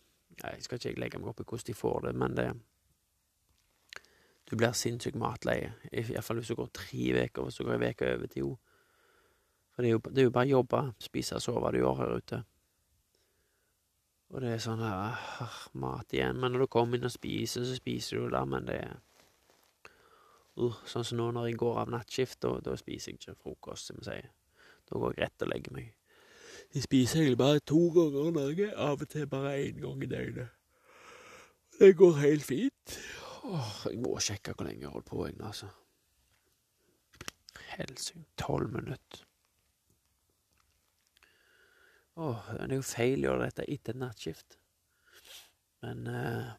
jeg 0.40 0.64
skal 0.64 0.80
ikke 0.80 1.00
legge 1.00 1.20
meg 1.20 1.30
opp 1.32 1.42
i 1.42 1.47
hvordan 1.47 1.68
de 1.68 1.76
får 1.76 2.04
det, 2.06 2.14
men 2.16 2.37
det 2.37 2.49
Du 4.50 4.56
blir 4.56 4.73
sinnssykt 4.75 5.14
matleie. 5.14 5.75
Iallfall 5.92 6.40
hvis 6.40 6.49
du 6.50 6.56
går 6.59 6.70
tre 6.75 7.02
uker, 7.14 7.44
hvis 7.44 7.61
du 7.61 7.64
går 7.64 7.82
ei 7.85 7.92
uke 7.92 8.14
over 8.14 8.26
til 8.26 8.40
jo. 8.42 8.56
For 9.70 9.82
det 9.82 9.88
er 9.88 9.92
jo, 9.92 10.00
det 10.11 10.18
er 10.18 10.26
jo 10.26 10.32
bare 10.35 10.50
jobbe, 10.50 10.80
spise 10.99 11.38
sove 11.38 11.70
du 11.70 11.78
gjør 11.78 12.00
her 12.00 12.16
ute. 12.16 12.40
Og 14.30 14.42
det 14.42 14.50
er 14.50 14.64
sånn 14.64 14.82
her 14.82 15.14
ah, 15.14 15.61
Mat 15.78 16.12
igjen. 16.14 16.40
Men 16.40 16.50
når 16.50 16.64
du 16.64 16.66
kommer 16.66 16.99
inn 16.99 17.06
og 17.06 17.14
spiser, 17.14 17.62
så 17.62 17.76
spiser 17.78 18.18
du 18.18 18.35
der, 18.35 18.49
men 18.50 18.66
det 18.66 18.80
er 18.80 18.99
uh, 20.61 20.83
Sånn 20.88 21.07
som 21.07 21.21
nå 21.21 21.31
når 21.35 21.50
jeg 21.50 21.61
går 21.62 21.81
av 21.83 21.90
nattskift, 21.93 22.40
da, 22.45 22.57
da 22.64 22.76
spiser 22.79 23.12
jeg 23.12 23.21
ikke 23.21 23.38
frokost, 23.40 23.90
som 23.90 24.00
vi 24.00 24.07
sier. 24.09 24.31
Da 24.88 25.00
går 25.00 25.14
jeg 25.14 25.25
rett 25.25 25.45
og 25.47 25.50
legger 25.52 25.76
meg. 25.76 25.90
Jeg 26.75 26.85
spiser 26.87 27.23
egentlig 27.23 27.40
bare 27.40 27.62
to 27.67 27.81
ganger 27.95 28.29
i 28.29 28.35
Norge, 28.37 28.69
av 28.76 29.02
og 29.02 29.11
til 29.11 29.26
bare 29.31 29.57
én 29.64 29.81
gang 29.83 30.05
i 30.05 30.11
døgnet. 30.11 30.57
Det 31.81 31.97
går 31.97 32.21
helt 32.21 32.45
fint. 32.45 32.97
Åh, 33.49 33.75
jeg 33.88 34.02
må 34.05 34.19
sjekke 34.21 34.52
hvor 34.55 34.69
lenge 34.69 34.85
jeg 34.85 34.93
holder 34.93 35.09
på, 35.09 35.25
jeg, 35.26 35.37
altså. 35.40 35.71
Helsike, 37.71 38.25
tolv 38.38 38.73
minutter. 38.75 39.25
Åh, 42.21 42.50
det 42.52 42.67
er 42.67 42.76
jo 42.76 42.85
feil 42.85 43.25
å 43.25 43.31
gjøre 43.31 43.47
dette 43.47 43.69
etter 43.73 43.97
nattskift. 43.97 44.59
Men 45.81 46.05
uh, 46.11 46.50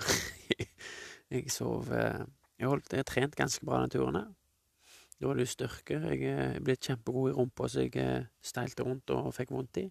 Jeg 1.30 1.50
sov 1.54 1.92
eh, 1.94 2.24
Jeg 2.60 2.68
har 2.68 3.08
trent 3.08 3.36
ganske 3.38 3.64
bra 3.64 3.78
denne 3.80 3.92
turen 3.94 4.18
her. 4.18 4.28
Da 5.20 5.28
var 5.28 5.36
det 5.36 5.46
styrke. 5.48 5.96
Jeg 6.12 6.28
er 6.28 6.58
blitt 6.64 6.84
kjempegod 6.84 7.30
i 7.30 7.34
rumpa, 7.36 7.68
så 7.68 7.86
jeg 7.86 7.96
eh, 8.00 8.28
steilte 8.44 8.84
rundt 8.84 9.12
og 9.12 9.32
fikk 9.36 9.52
vondt 9.52 9.80
i. 9.80 9.86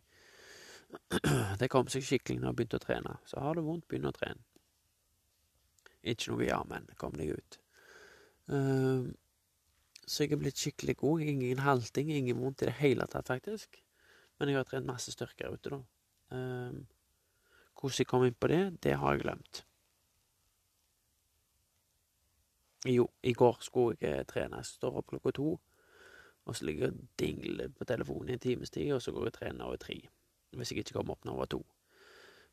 Det 1.61 1.69
kom 1.69 1.89
seg 1.89 2.05
skikkelig 2.05 2.39
når 2.39 2.49
jeg 2.49 2.57
begynte 2.59 2.79
å 2.79 2.83
trene. 2.83 3.15
Så 3.29 3.41
har 3.41 3.57
du 3.57 3.63
vondt, 3.65 3.87
begynn 3.89 4.09
å 4.09 4.13
trene. 4.13 4.41
Ikke 6.01 6.31
noe 6.31 6.45
ja, 6.47 6.59
men 6.69 6.85
kom 6.97 7.17
deg 7.17 7.35
ut. 7.37 7.59
Ehm, 8.53 9.09
så 10.05 10.23
jeg 10.23 10.33
er 10.33 10.41
blitt 10.41 10.61
skikkelig 10.61 10.97
god. 11.01 11.25
Ingen 11.33 11.61
halting, 11.65 12.09
ingen 12.13 12.39
vondt 12.41 12.63
i 12.63 12.69
det 12.69 12.77
hele 12.79 13.05
tatt, 13.09 13.29
faktisk. 13.29 13.81
Men 14.39 14.49
jeg 14.49 14.61
har 14.61 14.69
trent 14.69 14.89
masse 14.89 15.13
styrke 15.13 15.45
her 15.45 15.57
ute, 15.57 15.73
da. 15.73 15.81
Ehm, 16.37 16.85
hvordan 17.77 18.01
jeg 18.01 18.09
kom 18.09 18.25
inn 18.25 18.37
på 18.37 18.49
det, 18.49 18.63
det 18.85 18.97
har 19.01 19.17
jeg 19.17 19.25
glemt. 19.25 19.63
Jo, 22.87 23.09
i 23.23 23.33
går 23.33 23.57
skulle 23.61 23.97
jeg 23.99 24.21
eh, 24.21 24.27
trene. 24.27 24.61
Jeg 24.61 24.69
står 24.69 25.01
opp 25.01 25.09
klokka 25.11 25.33
to, 25.35 25.49
og 26.45 26.55
så 26.55 26.65
ligger 26.65 26.87
jeg 26.87 26.95
og 26.95 27.09
dingler 27.19 27.73
på 27.75 27.87
telefonen 27.89 28.31
i 28.31 28.37
en 28.37 28.45
times 28.45 28.71
tid, 28.71 28.93
og 28.95 29.01
så 29.03 29.11
går 29.11 29.27
jeg 29.27 29.33
og 29.33 29.39
trener 29.39 29.65
over 29.65 29.81
tre. 29.81 29.97
Hvis 30.55 30.71
jeg 30.71 30.83
ikke 30.83 30.95
kommer 30.99 31.17
opp 31.17 31.27
når 31.27 31.35
jeg 31.35 31.41
var 31.43 31.51
to. 31.53 31.59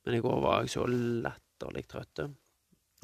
Men 0.04 0.16
i 0.16 0.24
går 0.24 0.42
var 0.42 0.60
jeg 0.62 0.74
så 0.74 0.88
latterlig 0.90 1.86
trøtt 1.90 2.26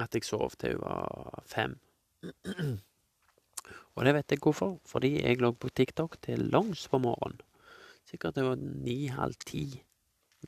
at 0.02 0.14
jeg 0.16 0.24
sov 0.26 0.56
til 0.58 0.74
jeg 0.74 0.80
var 0.82 1.44
fem. 1.46 1.76
og 3.94 4.04
det 4.06 4.14
vet 4.16 4.34
jeg 4.34 4.42
hvorfor. 4.42 4.76
Fordi 4.88 5.14
jeg 5.20 5.40
lå 5.40 5.52
på 5.52 5.70
TikTok 5.70 6.18
til 6.22 6.48
langs 6.52 6.88
på 6.88 6.98
morgenen. 7.02 7.40
Sikkert 8.08 8.36
det 8.36 8.44
var 8.44 8.58
ni-halv 8.58 9.38
ti. 9.46 9.66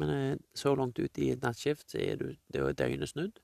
Men 0.00 0.10
eh, 0.10 0.36
så 0.54 0.74
langt 0.74 0.98
ut 0.98 1.18
i 1.22 1.30
et 1.30 1.42
nattskift, 1.42 1.90
så 1.90 2.02
er 2.02 2.18
det 2.18 2.60
jo 2.60 2.72
døgnet 2.72 3.08
snudd. 3.08 3.38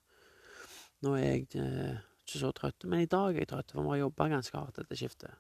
Nå 1.05 1.15
er 1.17 1.27
jeg 1.29 1.61
eh, 1.63 2.01
ikke 2.31 2.45
så 2.45 2.53
trøtt, 2.55 2.87
men 2.87 3.03
i 3.03 3.11
dag 3.11 3.35
er 3.35 3.43
jeg 3.43 3.51
trøtt, 3.51 3.73
for 3.75 3.83
vi 3.83 3.95
har 3.95 4.05
jobba 4.05 4.29
ganske 4.31 4.57
hardt 4.57 4.79
etter 4.79 4.99
skiftet. 4.99 5.35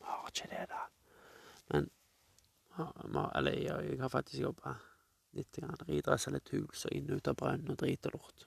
Vi 0.00 0.08
har 0.08 0.30
ikke 0.30 0.50
det, 0.50 0.64
da. 0.72 0.82
Men 1.72 1.90
Eller 3.38 3.52
jeg 3.52 4.00
har 4.00 4.10
faktisk 4.10 4.40
jobba 4.42 4.74
litt. 5.36 5.58
Ridressa 5.86 6.32
litt 6.34 6.50
hus 6.50 6.86
og 6.88 6.96
inn 6.96 7.10
og 7.10 7.20
ut 7.20 7.28
av 7.30 7.36
brønn 7.38 7.68
og 7.70 7.78
drit 7.78 8.08
og 8.08 8.16
lort. 8.16 8.46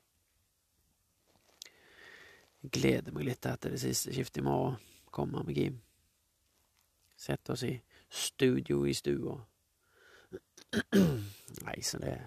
Jeg 2.64 2.74
gleder 2.76 3.16
meg 3.16 3.30
litt 3.30 3.46
til 3.46 3.72
det 3.72 3.80
siste 3.80 4.12
skiftet 4.12 4.42
i 4.42 4.48
morgen 4.48 4.76
kommer 5.14 5.46
meg 5.48 5.62
hjem. 5.62 5.78
Sette 7.18 7.54
oss 7.54 7.64
i 7.64 7.76
studio 8.10 8.84
i 8.86 8.94
stua. 8.98 9.38
Nei, 11.68 11.78
så 11.82 12.02
det 12.02 12.18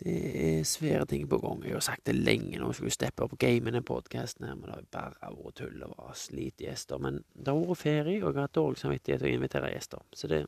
Det 0.00 0.12
er 0.40 0.62
svære 0.64 1.04
ting 1.04 1.26
på 1.28 1.38
gang. 1.38 1.64
Jeg 1.64 1.76
har 1.76 1.82
sagt 1.84 2.06
det 2.08 2.14
lenge 2.14 2.56
nå, 2.58 2.70
skulle 2.72 2.92
steppe 2.94 3.26
opp 3.26 3.34
gamen 3.38 3.76
i 3.76 3.82
podkasten 3.84 4.46
men 4.48 4.62
det 4.64 4.72
har 4.72 4.86
bare 4.94 5.32
vært 5.34 5.58
tull 5.60 5.82
og 5.84 5.92
vas, 5.98 6.22
lite 6.32 6.64
gjester. 6.64 7.02
Men 7.04 7.18
det 7.34 7.52
har 7.52 7.60
vært 7.68 7.82
ferie, 7.82 8.22
og 8.22 8.30
jeg 8.30 8.38
har 8.38 8.46
hatt 8.48 8.56
dårlig 8.56 8.80
samvittighet 8.80 9.20
til 9.20 9.28
å 9.28 9.34
invitere 9.36 9.72
gjester. 9.74 10.06
Så 10.16 10.30
det, 10.32 10.38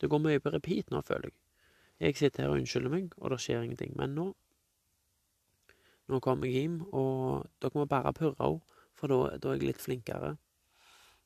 det 0.00 0.08
går 0.08 0.22
mye 0.24 0.40
på 0.40 0.54
repeat 0.54 0.88
nå, 0.94 1.02
føler 1.04 1.28
jeg. 1.28 1.36
Jeg 2.00 2.16
sitter 2.16 2.46
her 2.46 2.54
og 2.54 2.62
unnskylder 2.62 2.94
meg, 2.94 3.12
og 3.20 3.34
det 3.34 3.40
skjer 3.44 3.66
ingenting. 3.66 3.92
Men 4.00 4.16
nå 4.16 4.30
Nå 6.04 6.18
kommer 6.20 6.44
jeg 6.44 6.66
hjem, 6.66 6.80
og 6.92 7.46
dere 7.64 7.80
må 7.80 7.86
bare 7.88 8.10
purre 8.12 8.36
henne, 8.36 8.80
for 8.92 9.08
da, 9.08 9.38
da 9.40 9.54
er 9.54 9.54
jeg 9.56 9.70
litt 9.70 9.80
flinkere. 9.80 10.34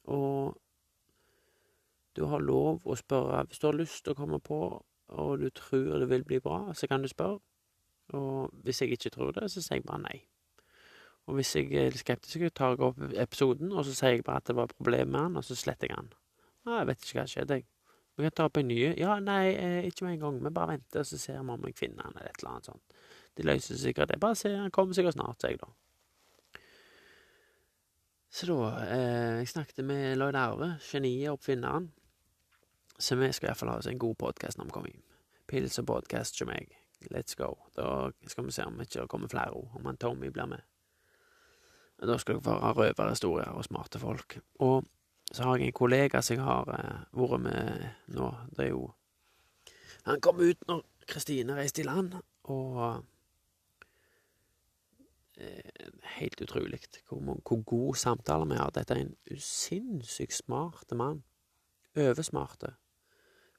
Og 0.07 0.55
du 2.15 2.23
har 2.31 2.43
lov 2.43 2.87
å 2.87 2.95
spørre 2.99 3.43
Hvis 3.49 3.59
du 3.59 3.67
har 3.67 3.75
lyst 3.75 4.05
til 4.05 4.15
å 4.15 4.19
komme 4.21 4.39
på, 4.39 4.61
og 5.09 5.43
du 5.43 5.51
tror 5.51 5.99
det 5.99 6.09
vil 6.11 6.25
bli 6.25 6.39
bra, 6.43 6.61
så 6.79 6.87
kan 6.87 7.03
du 7.03 7.11
spørre. 7.11 7.41
Og 8.17 8.51
hvis 8.65 8.83
jeg 8.83 8.97
ikke 8.97 9.13
tror 9.15 9.33
det, 9.37 9.51
så 9.53 9.63
sier 9.63 9.81
jeg 9.81 9.89
bare 9.89 10.05
nei. 10.07 10.19
Og 11.29 11.37
hvis 11.37 11.57
jeg 11.57 11.73
er 11.77 11.97
skeptisk, 11.97 12.41
så 12.41 12.55
tar 12.57 12.77
jeg 12.77 12.85
opp 12.87 13.03
episoden, 13.13 13.73
og 13.73 13.85
så 13.85 13.97
sier 13.97 14.17
jeg 14.17 14.25
bare 14.25 14.41
at 14.41 14.49
det 14.49 14.57
var 14.57 14.71
problem 14.73 15.13
med 15.13 15.27
den, 15.27 15.41
og 15.41 15.45
så 15.45 15.57
sletter 15.59 15.91
jeg 15.91 15.99
den. 15.99 16.15
Nei, 16.65 16.79
jeg 16.79 16.89
vet 16.89 17.05
ikke 17.05 17.19
hva 17.19 17.25
som 17.27 17.35
skjedde, 17.35 17.59
jeg. 17.59 17.69
Vi 18.19 18.25
kan 18.27 18.35
ta 18.35 18.47
opp 18.49 18.57
en 18.59 18.67
ny. 18.67 18.79
Ja, 18.99 19.19
nei, 19.23 19.43
eh, 19.55 19.85
ikke 19.87 20.07
med 20.07 20.17
en 20.17 20.23
gang. 20.25 20.39
Vi 20.43 20.51
bare 20.57 20.73
venter, 20.73 21.05
og 21.05 21.07
så 21.07 21.19
ser 21.21 21.37
vi 21.39 21.53
om 21.55 21.69
jeg 21.69 21.77
finner 21.79 22.09
den, 22.09 22.17
eller 22.17 22.31
et 22.33 22.41
eller 22.41 22.55
annet 22.55 22.71
sånt. 22.73 22.97
De 23.39 23.45
løser 23.47 23.79
sikkert 23.79 24.11
det. 24.11 24.19
Bare 24.21 24.35
se, 24.35 24.51
han 24.57 24.75
kommer 24.75 24.97
sikkert 24.97 25.15
snart, 25.15 25.39
sier 25.45 25.55
jeg 25.55 25.61
da. 25.61 25.71
Så 28.31 28.49
da 28.49 28.57
eh, 28.85 29.39
Jeg 29.39 29.49
snakket 29.49 29.85
med 29.85 30.17
Lloyd 30.17 30.37
Arve, 30.37 30.73
geniet, 30.91 31.31
oppfinneren. 31.31 31.93
Så 32.99 33.17
vi 33.17 33.31
skal 33.33 33.53
iallfall 33.53 33.71
ha 33.71 33.79
oss 33.79 33.87
en 33.87 34.01
god 34.03 34.19
podkast 34.19 34.59
når 34.59 34.67
vi 34.67 34.75
kommer 34.75 34.91
hjem. 34.91 35.07
Pils 35.47 35.79
og 35.79 35.87
podkast 35.93 36.41
hos 36.41 36.49
meg. 36.51 36.75
Let's 37.01 37.35
go. 37.39 37.55
Da 37.77 38.11
skal 38.27 38.47
vi 38.47 38.53
se 38.53 38.65
om 38.67 38.81
ikke 38.81 39.01
det 39.01 39.09
kommer 39.09 39.31
flere 39.31 39.55
ord, 39.55 39.71
om 39.79 39.87
han 39.87 39.97
Tommy 39.97 40.31
blir 40.35 40.47
med. 40.51 40.65
Da 41.99 42.19
skal 42.19 42.39
dere 42.39 42.47
få 42.47 42.57
høre 42.63 42.75
røverhistorier 42.79 43.55
og 43.55 43.65
smarte 43.67 43.99
folk. 43.99 44.39
Og 44.59 44.85
så 45.33 45.45
har 45.45 45.59
jeg 45.59 45.67
en 45.69 45.77
kollega 45.77 46.23
som 46.23 46.39
jeg 46.39 46.45
har 46.47 46.71
eh, 46.75 47.07
vært 47.19 47.43
med 47.45 47.87
nå. 48.17 48.33
Det 48.57 48.65
er 48.65 48.71
jo 48.73 48.89
Han 50.09 50.21
kom 50.25 50.41
ut 50.41 50.63
når 50.69 50.85
Kristine 51.09 51.57
reiste 51.57 51.83
i 51.83 51.85
land, 51.85 52.15
og 52.45 53.05
eh, 55.37 55.89
Helt 56.19 56.41
utrolig 56.43 56.81
hvor, 57.09 57.21
hvor 57.21 57.63
god 57.63 57.95
samtale 57.95 58.49
vi 58.49 58.59
har. 58.59 58.71
Dette 58.75 58.95
er 58.95 59.05
en 59.05 59.17
sinnssykt 59.39 60.35
smart 60.35 60.95
mann. 60.97 61.23
Oversmarte. 61.97 62.73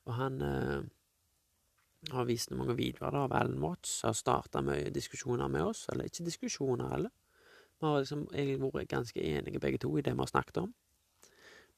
Og 0.05 0.15
han 0.17 0.41
eh, 0.41 0.81
har 2.08 2.27
vist 2.29 2.53
mange 2.56 2.75
videoer 2.77 3.12
da, 3.12 3.25
av 3.27 3.34
Alan 3.36 3.60
Watts, 3.62 4.01
har 4.08 4.15
starta 4.15 4.62
mye 4.63 4.91
diskusjoner 4.96 5.50
med 5.51 5.65
oss. 5.68 5.86
Eller 5.91 6.08
ikke 6.08 6.27
diskusjoner, 6.27 6.94
heller. 6.94 7.12
Vi 7.79 7.88
har 7.88 8.00
liksom 8.01 8.25
egentlig 8.34 8.72
vært 8.74 8.91
ganske 8.91 9.24
enige 9.24 9.62
begge 9.63 9.82
to 9.84 9.91
i 9.98 10.03
det 10.03 10.13
vi 10.15 10.24
har 10.24 10.32
snakket 10.32 10.63
om. 10.63 10.74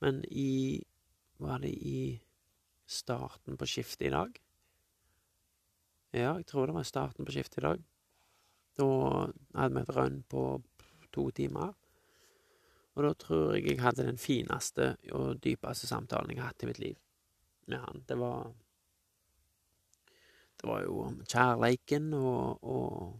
Men 0.02 0.24
i 0.30 0.84
Var 1.42 1.58
det 1.58 1.72
i 1.74 2.22
starten 2.86 3.58
på 3.58 3.66
skiftet 3.66 4.04
i 4.06 4.12
dag? 4.14 4.36
Ja, 6.14 6.36
jeg 6.38 6.46
tror 6.46 6.68
det 6.68 6.76
var 6.76 6.84
starten 6.86 7.26
på 7.26 7.34
skiftet 7.34 7.58
i 7.58 7.66
dag. 7.66 7.82
Da 8.78 8.86
hadde 9.56 9.74
vi 9.74 9.82
et 9.82 9.96
rønn 9.96 10.20
på 10.30 10.44
to 11.10 11.32
timer. 11.32 11.74
Og 12.94 13.08
da 13.08 13.14
tror 13.18 13.56
jeg 13.56 13.72
jeg 13.72 13.82
hadde 13.82 14.06
den 14.06 14.22
fineste 14.22 14.92
og 15.18 15.40
dypeste 15.42 15.90
samtalen 15.90 16.30
jeg 16.30 16.44
har 16.44 16.52
hatt 16.52 16.62
i 16.62 16.70
mitt 16.70 16.84
liv 16.84 17.00
med 17.72 17.80
han. 17.80 18.04
Det 18.06 18.20
var 18.20 18.52
Det 20.62 20.70
var 20.70 20.82
jo 20.86 21.00
om 21.08 21.22
kjærleiken 21.26 22.14
og, 22.14 22.64
og 22.64 23.20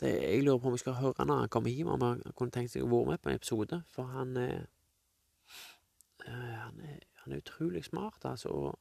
det, 0.00 0.12
Jeg 0.22 0.42
lurer 0.42 0.58
på 0.58 0.70
om 0.70 0.76
jeg 0.76 0.84
skal 0.84 1.00
høre 1.00 1.26
når 1.26 1.40
han 1.42 1.48
kommer 1.48 1.70
hjem, 1.70 1.88
om 1.88 2.02
han 2.02 2.22
kunne 2.38 2.54
tenkt 2.54 2.70
seg 2.72 2.84
å 2.86 2.90
være 2.92 3.10
med 3.10 3.22
på 3.22 3.30
en 3.32 3.40
episode. 3.40 3.82
For 3.94 4.12
han 4.14 4.36
er 4.36 4.68
Han 6.28 6.80
er, 6.84 7.00
han 7.22 7.32
er 7.32 7.40
utrolig 7.40 7.84
smart, 7.84 8.24
altså. 8.24 8.48
og 8.48 8.78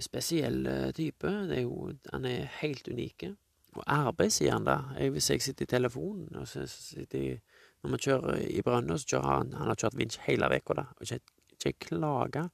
Spesiell 0.00 0.92
type. 0.94 1.26
Det 1.48 1.56
er 1.56 1.62
jo, 1.62 1.92
han 2.12 2.24
er 2.24 2.50
helt 2.60 2.88
unike. 2.88 3.36
Og 3.72 3.84
arbeid, 3.86 4.30
sier 4.30 4.52
han 4.52 4.66
da. 4.68 4.78
Jeg, 4.98 5.12
hvis 5.14 5.30
jeg 5.30 5.42
sitter 5.42 5.64
i 5.64 5.70
telefonen 5.70 6.36
og 6.36 6.48
så 6.48 6.66
sitter 6.68 7.18
jeg, 7.18 7.42
Når 7.82 7.90
vi 7.90 7.98
kjører 8.04 8.36
i 8.46 8.62
Brønnøy, 8.62 8.96
så 8.98 9.06
kjører 9.14 9.30
han 9.30 9.52
Han 9.58 9.66
har 9.66 9.78
kjørt 9.80 9.96
vinsj 9.98 10.20
hele 10.26 10.46
uka, 10.52 10.74
da. 10.78 10.84
Og 10.96 11.02
ikke, 11.02 11.20
ikke 11.54 11.72
klage. 11.86 12.44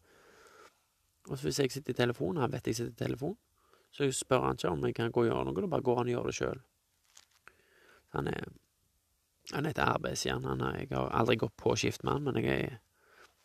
Og 1.29 1.37
så 1.39 1.45
hvis 1.47 1.61
jeg 1.61 1.73
sitter 1.73 1.93
i 1.93 1.99
telefonen, 1.99 2.43
han 2.43 2.53
vet 2.53 2.67
jeg 2.67 2.77
sitter 2.79 2.93
i 2.93 3.05
telefonen, 3.05 3.39
så 3.91 4.09
spør 4.13 4.45
han 4.47 4.59
ikke 4.59 4.71
om 4.71 4.85
jeg 4.87 4.95
kan 4.95 5.13
gå 5.13 5.23
og 5.25 5.31
gjøre 5.31 5.45
noe, 5.49 5.61
da 5.61 5.71
bare 5.73 5.85
går 5.85 6.01
han 6.01 6.09
og 6.09 6.15
gjør 6.15 6.27
det 6.29 6.35
sjøl. 6.39 6.65
Han 8.17 8.33
er 8.33 8.49
Han 9.53 9.65
er 9.65 9.71
et 9.71 9.79
arbeidsjern. 9.81 10.45
Er, 10.45 10.75
jeg 10.77 10.89
har 10.93 11.09
aldri 11.09 11.37
gått 11.41 11.57
på 11.57 11.73
skift 11.77 12.03
med 12.05 12.13
han, 12.13 12.23
men 12.23 12.37
jeg 12.37 12.65
er, 12.65 12.75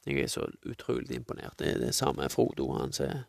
jeg 0.06 0.20
er 0.20 0.28
så 0.28 0.50
utrolig 0.68 1.16
imponert. 1.16 1.56
Det 1.60 1.70
er 1.70 1.80
det 1.80 1.96
samme 1.96 2.28
Frodo, 2.30 2.74
han 2.76 2.92
som 2.92 3.24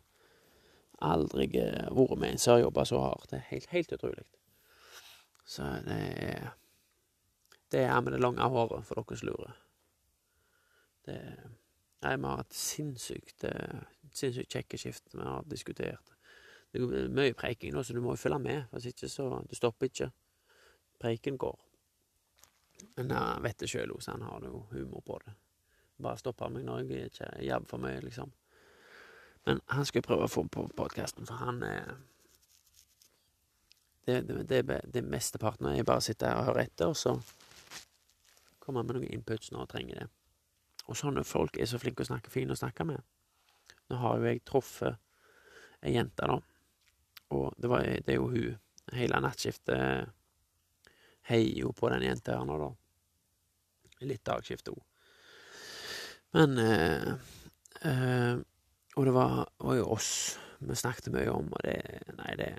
aldri 0.99 1.47
vært 1.47 2.19
med 2.19 2.29
en 2.29 2.37
som 2.37 2.53
har 2.53 2.65
jobba 2.65 2.85
så 2.85 2.99
hardt. 2.99 3.29
Det 3.29 3.37
er 3.37 3.47
helt, 3.47 3.69
helt 3.71 3.93
utrolig. 3.93 4.25
Så 5.45 5.63
det 5.85 6.01
er 6.17 6.51
Det 7.71 7.79
er 7.79 7.93
han 7.93 8.03
med 8.03 8.13
det 8.13 8.21
lange 8.21 8.43
håret, 8.43 8.85
for 8.85 8.95
dere 8.95 9.17
som 9.17 9.27
lurer. 9.27 9.55
Det 11.05 11.15
Nei, 12.03 12.17
vi 12.17 12.27
har 12.27 12.41
hatt 12.41 12.53
sinnssykt 12.53 13.45
sinnssykt 14.15 14.51
kjekke 14.57 14.77
skift 14.79 15.15
vi 15.15 15.23
har 15.23 15.45
diskutert. 15.49 16.11
Det 16.71 16.81
er 16.83 17.11
mye 17.15 17.33
preiking 17.37 17.73
nå, 17.73 17.83
så 17.83 17.95
du 17.95 18.01
må 18.03 18.15
jo 18.15 18.19
følge 18.19 18.39
med. 18.39 18.63
Hvis 18.71 18.89
ikke, 18.91 19.09
så 19.09 19.29
Du 19.49 19.55
stopper 19.55 19.85
ikke. 19.85 20.11
Preiken 20.99 21.37
går. 21.37 21.59
Men 22.95 23.11
jeg 23.11 23.43
vet 23.43 23.59
det 23.59 23.69
sjøl 23.69 23.93
så 23.99 24.11
han 24.11 24.25
har 24.27 24.43
jo 24.43 24.65
humor 24.71 25.03
på 25.05 25.19
det. 25.25 25.33
Bare 26.03 26.19
stopper 26.19 26.51
meg 26.51 26.65
når 26.65 26.83
jeg 26.83 27.11
ikke 27.11 27.29
jabber 27.45 27.69
for 27.69 27.77
mye, 27.77 28.01
liksom. 28.03 28.31
Men 29.45 29.61
han 29.67 29.85
skal 29.85 29.99
jeg 29.99 30.07
prøve 30.07 30.27
å 30.27 30.31
få 30.31 30.43
på 30.51 30.65
podkasten, 30.75 31.25
for 31.25 31.39
han 31.39 31.63
er 31.63 31.95
Det, 34.05 34.21
det, 34.21 34.67
det, 34.67 34.81
det 34.93 35.01
mesteparten 35.01 35.71
jeg 35.73 35.85
bare 35.85 36.01
sitter 36.01 36.27
her 36.27 36.37
og 36.37 36.45
hører 36.45 36.67
etter, 36.67 36.91
og 36.91 36.97
så 36.97 37.15
kommer 38.59 38.83
han 38.83 38.87
med 38.87 38.99
noen 38.99 39.13
inputs 39.15 39.49
når 39.51 39.63
han 39.63 39.71
trenger 39.71 39.99
det. 39.99 40.09
Og 40.85 40.97
sånne 40.99 41.23
folk 41.25 41.57
er 41.57 41.69
så 41.69 41.79
flinke 41.81 42.05
å 42.05 42.09
snakke 42.09 42.33
fint 42.33 42.53
å 42.53 42.57
snakke 42.57 42.85
med. 42.87 43.01
Nå 43.89 43.97
har 44.01 44.19
jo 44.19 44.29
jeg 44.29 44.43
truffet 44.45 45.01
ei 45.85 45.95
jente, 45.95 46.25
da, 46.25 46.39
og 47.35 47.53
det, 47.57 47.69
var, 47.69 47.85
det 47.85 48.13
er 48.13 48.19
jo 48.19 48.29
hun. 48.31 48.57
Hele 48.93 49.19
nattskiftet 49.21 50.11
heier 51.29 51.61
jo 51.63 51.71
på 51.73 51.89
den 51.89 52.05
jenta 52.05 52.37
her 52.37 52.45
nå, 52.45 52.57
da. 52.61 52.69
Litt 54.05 54.25
dagskifte 54.27 54.73
òg. 54.75 54.81
Men 56.35 56.57
eh, 56.59 57.11
eh, 57.87 58.35
Og 58.95 59.05
det 59.07 59.13
var, 59.15 59.45
var, 59.57 59.77
jo 59.79 59.87
oss 59.95 60.11
vi 60.59 60.75
snakket 60.75 61.11
mye 61.13 61.31
om, 61.31 61.49
og 61.51 61.63
det 61.65 61.79
Nei, 62.15 62.35
det, 62.39 62.49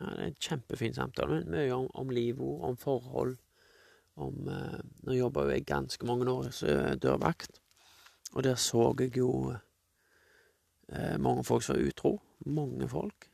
ja, 0.00 0.06
det 0.06 0.14
er 0.14 0.28
en 0.28 0.38
kjempefin 0.46 0.94
samtale. 0.96 1.40
Men 1.40 1.50
mye 1.56 1.74
om, 1.76 1.88
om 2.00 2.12
livet, 2.12 2.60
om 2.68 2.76
forhold. 2.80 3.36
Om 4.14 4.48
eh, 4.48 4.80
Nå 5.06 5.16
jobba 5.16 5.44
jo 5.44 5.54
jeg 5.54 5.66
ganske 5.68 6.06
mange 6.06 6.30
år 6.30 6.50
som 6.54 6.98
dørvakt, 7.02 7.60
og 8.34 8.42
der 8.46 8.58
så 8.58 8.92
jeg 8.98 9.16
jo 9.18 9.52
eh, 10.88 11.16
mange 11.18 11.44
folk 11.44 11.62
som 11.62 11.76
var 11.76 11.88
utro. 11.88 12.16
Mange 12.46 12.88
folk. 12.88 13.28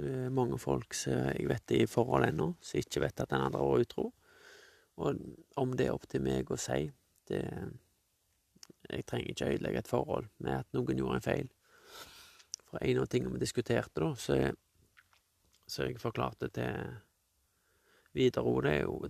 Eh, 0.00 0.28
mange 0.30 0.58
folk 0.58 0.94
som 0.94 1.28
jeg 1.32 1.48
vet 1.48 1.74
er 1.74 1.84
i 1.84 1.90
forhold 1.90 2.28
ennå, 2.28 2.52
som 2.60 2.80
ikke 2.80 3.02
vet 3.04 3.20
at 3.20 3.30
den 3.30 3.44
andre 3.44 3.60
var 3.64 3.84
utro. 3.84 4.10
Og 4.98 5.20
om 5.56 5.76
det 5.76 5.86
er 5.86 5.94
opp 5.94 6.08
til 6.10 6.24
meg 6.24 6.50
å 6.50 6.58
si 6.58 6.88
det, 7.28 7.44
Jeg 8.88 9.04
trenger 9.04 9.30
ikke 9.30 9.48
ødelegge 9.52 9.78
et 9.78 9.88
forhold 9.88 10.28
med 10.38 10.62
at 10.62 10.72
noen 10.72 10.96
gjorde 10.96 11.16
en 11.18 11.24
feil. 11.24 11.48
For 12.70 12.80
en 12.80 13.00
av 13.02 13.08
tingene 13.12 13.34
vi 13.34 13.42
diskuterte, 13.42 14.00
da, 14.00 14.14
så, 14.16 14.36
så 15.68 15.84
jeg 15.84 16.00
forklarte 16.00 16.48
til 16.48 16.96
Videre 18.16 18.62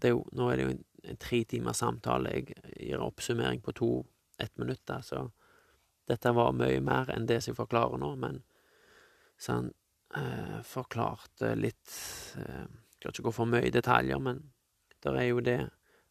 det 0.02 0.10
Nå 0.34 0.48
er 0.50 0.56
det 0.56 0.64
jo 0.64 0.72
en 0.72 0.84
tre 1.18 1.42
timers 1.44 1.82
samtale. 1.82 2.32
Jeg 2.34 2.56
gir 2.76 3.02
oppsummering 3.02 3.62
på 3.64 3.72
to 3.72 3.90
ett 4.38 4.58
minutt, 4.58 4.90
så 5.02 5.28
dette 6.08 6.32
var 6.32 6.56
mye 6.56 6.80
mer 6.80 7.10
enn 7.12 7.26
det 7.28 7.40
som 7.42 7.52
jeg 7.52 7.58
forklarer 7.58 8.00
nå, 8.00 8.14
men 8.16 8.42
så 9.38 9.58
han 9.58 9.72
eh, 10.16 10.60
forklarte 10.66 11.54
litt 11.58 11.94
eh, 12.40 12.66
Skal 12.98 13.12
ikke 13.12 13.28
gå 13.28 13.32
for 13.36 13.46
mye 13.46 13.68
i 13.68 13.74
detaljer, 13.74 14.18
men 14.18 14.40
det 14.98 15.12
er 15.14 15.28
jo 15.28 15.42
det 15.44 15.60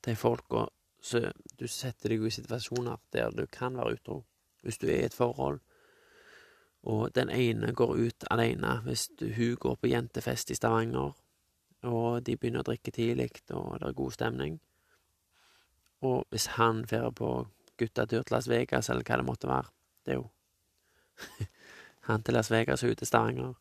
de 0.06 0.16
folka 0.16 0.68
så 1.04 1.20
Du 1.60 1.68
setter 1.68 2.10
deg 2.10 2.22
jo 2.22 2.30
i 2.30 2.34
situasjoner 2.34 3.02
der 3.12 3.34
du 3.36 3.46
kan 3.52 3.76
være 3.78 3.98
utro. 3.98 4.22
Hvis 4.64 4.80
du 4.80 4.88
er 4.88 5.02
i 5.02 5.08
et 5.08 5.14
forhold, 5.14 5.60
og 6.88 7.12
den 7.16 7.30
ene 7.30 7.74
går 7.74 7.94
ut 7.98 8.26
alene 8.32 8.80
Hvis 8.84 9.10
hun 9.20 9.56
går 9.56 9.76
på 9.76 9.92
jentefest 9.92 10.52
i 10.52 10.56
Stavanger, 10.56 11.14
og 11.84 12.24
de 12.24 12.38
begynner 12.38 12.64
å 12.64 12.68
drikke 12.68 12.92
tidlig, 12.92 13.30
og 13.52 13.80
det 13.80 13.88
er 13.88 14.00
god 14.00 14.16
stemning 14.16 14.60
Og 16.02 16.26
hvis 16.30 16.46
han 16.58 16.84
drar 16.84 17.10
på 17.10 17.48
guttatur 17.78 18.22
til 18.22 18.36
Las 18.36 18.50
Vegas, 18.50 18.90
eller 18.90 19.04
hva 19.04 19.18
det 19.18 19.26
måtte 19.26 19.48
være 19.48 19.70
Det 20.06 20.14
er 20.14 20.16
jo 20.16 20.30
Han 22.08 22.24
til 22.24 22.34
Las 22.34 22.52
Vegas 22.52 22.84
og 22.84 22.90
ut 22.90 22.98
til 22.98 23.08
Stavanger. 23.08 23.54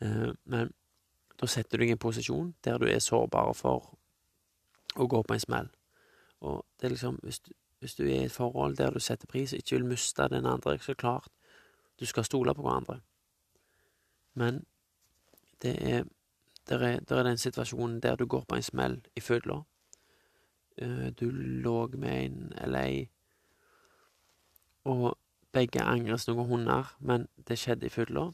Eh, 0.00 0.32
men 0.44 0.72
da 1.40 1.46
setter 1.46 1.78
du 1.78 1.82
deg 1.82 1.90
i 1.90 1.92
en 1.96 1.98
posisjon 1.98 2.54
der 2.64 2.78
du 2.78 2.86
er 2.86 2.98
sårbar 2.98 3.52
for 3.58 3.90
å 4.96 5.06
gå 5.06 5.22
på 5.22 5.34
en 5.34 5.42
smell. 5.42 5.68
Og 6.40 6.62
det 6.80 6.86
er 6.86 6.94
liksom, 6.94 7.18
hvis 7.22 7.40
du, 7.40 7.52
hvis 7.80 7.94
du 7.94 8.04
er 8.04 8.22
i 8.22 8.24
et 8.24 8.32
forhold 8.32 8.76
der 8.76 8.90
du 8.90 9.00
setter 9.00 9.26
pris 9.26 9.52
og 9.52 9.58
ikke 9.58 9.76
vil 9.76 9.90
miste 9.90 10.28
den 10.30 10.46
andre, 10.46 10.78
så 10.78 10.94
klart 10.94 11.28
du 12.00 12.06
skal 12.06 12.24
stole 12.24 12.54
på 12.54 12.62
hverandre. 12.62 13.00
Men 14.34 14.64
det 15.62 15.76
er 15.82 16.04
der 16.68 16.78
er, 16.78 17.00
der 17.00 17.16
er 17.16 17.22
den 17.22 17.38
situasjonen 17.38 18.00
der 18.00 18.16
du 18.16 18.26
går 18.26 18.44
på 18.48 18.54
en 18.54 18.62
smell 18.62 19.00
i 19.16 19.20
fylla. 19.20 19.62
Eh, 20.76 21.08
du 21.18 21.30
lå 21.30 21.88
med 21.96 22.24
en 22.24 22.52
eller 22.56 22.86
ei, 22.86 23.08
og 24.88 25.12
begge 25.52 25.82
angres 25.84 26.26
noen 26.28 26.48
hunder, 26.48 26.94
men 26.98 27.28
det 27.48 27.58
skjedde 27.60 27.86
i 27.86 27.92
fylla. 27.92 28.30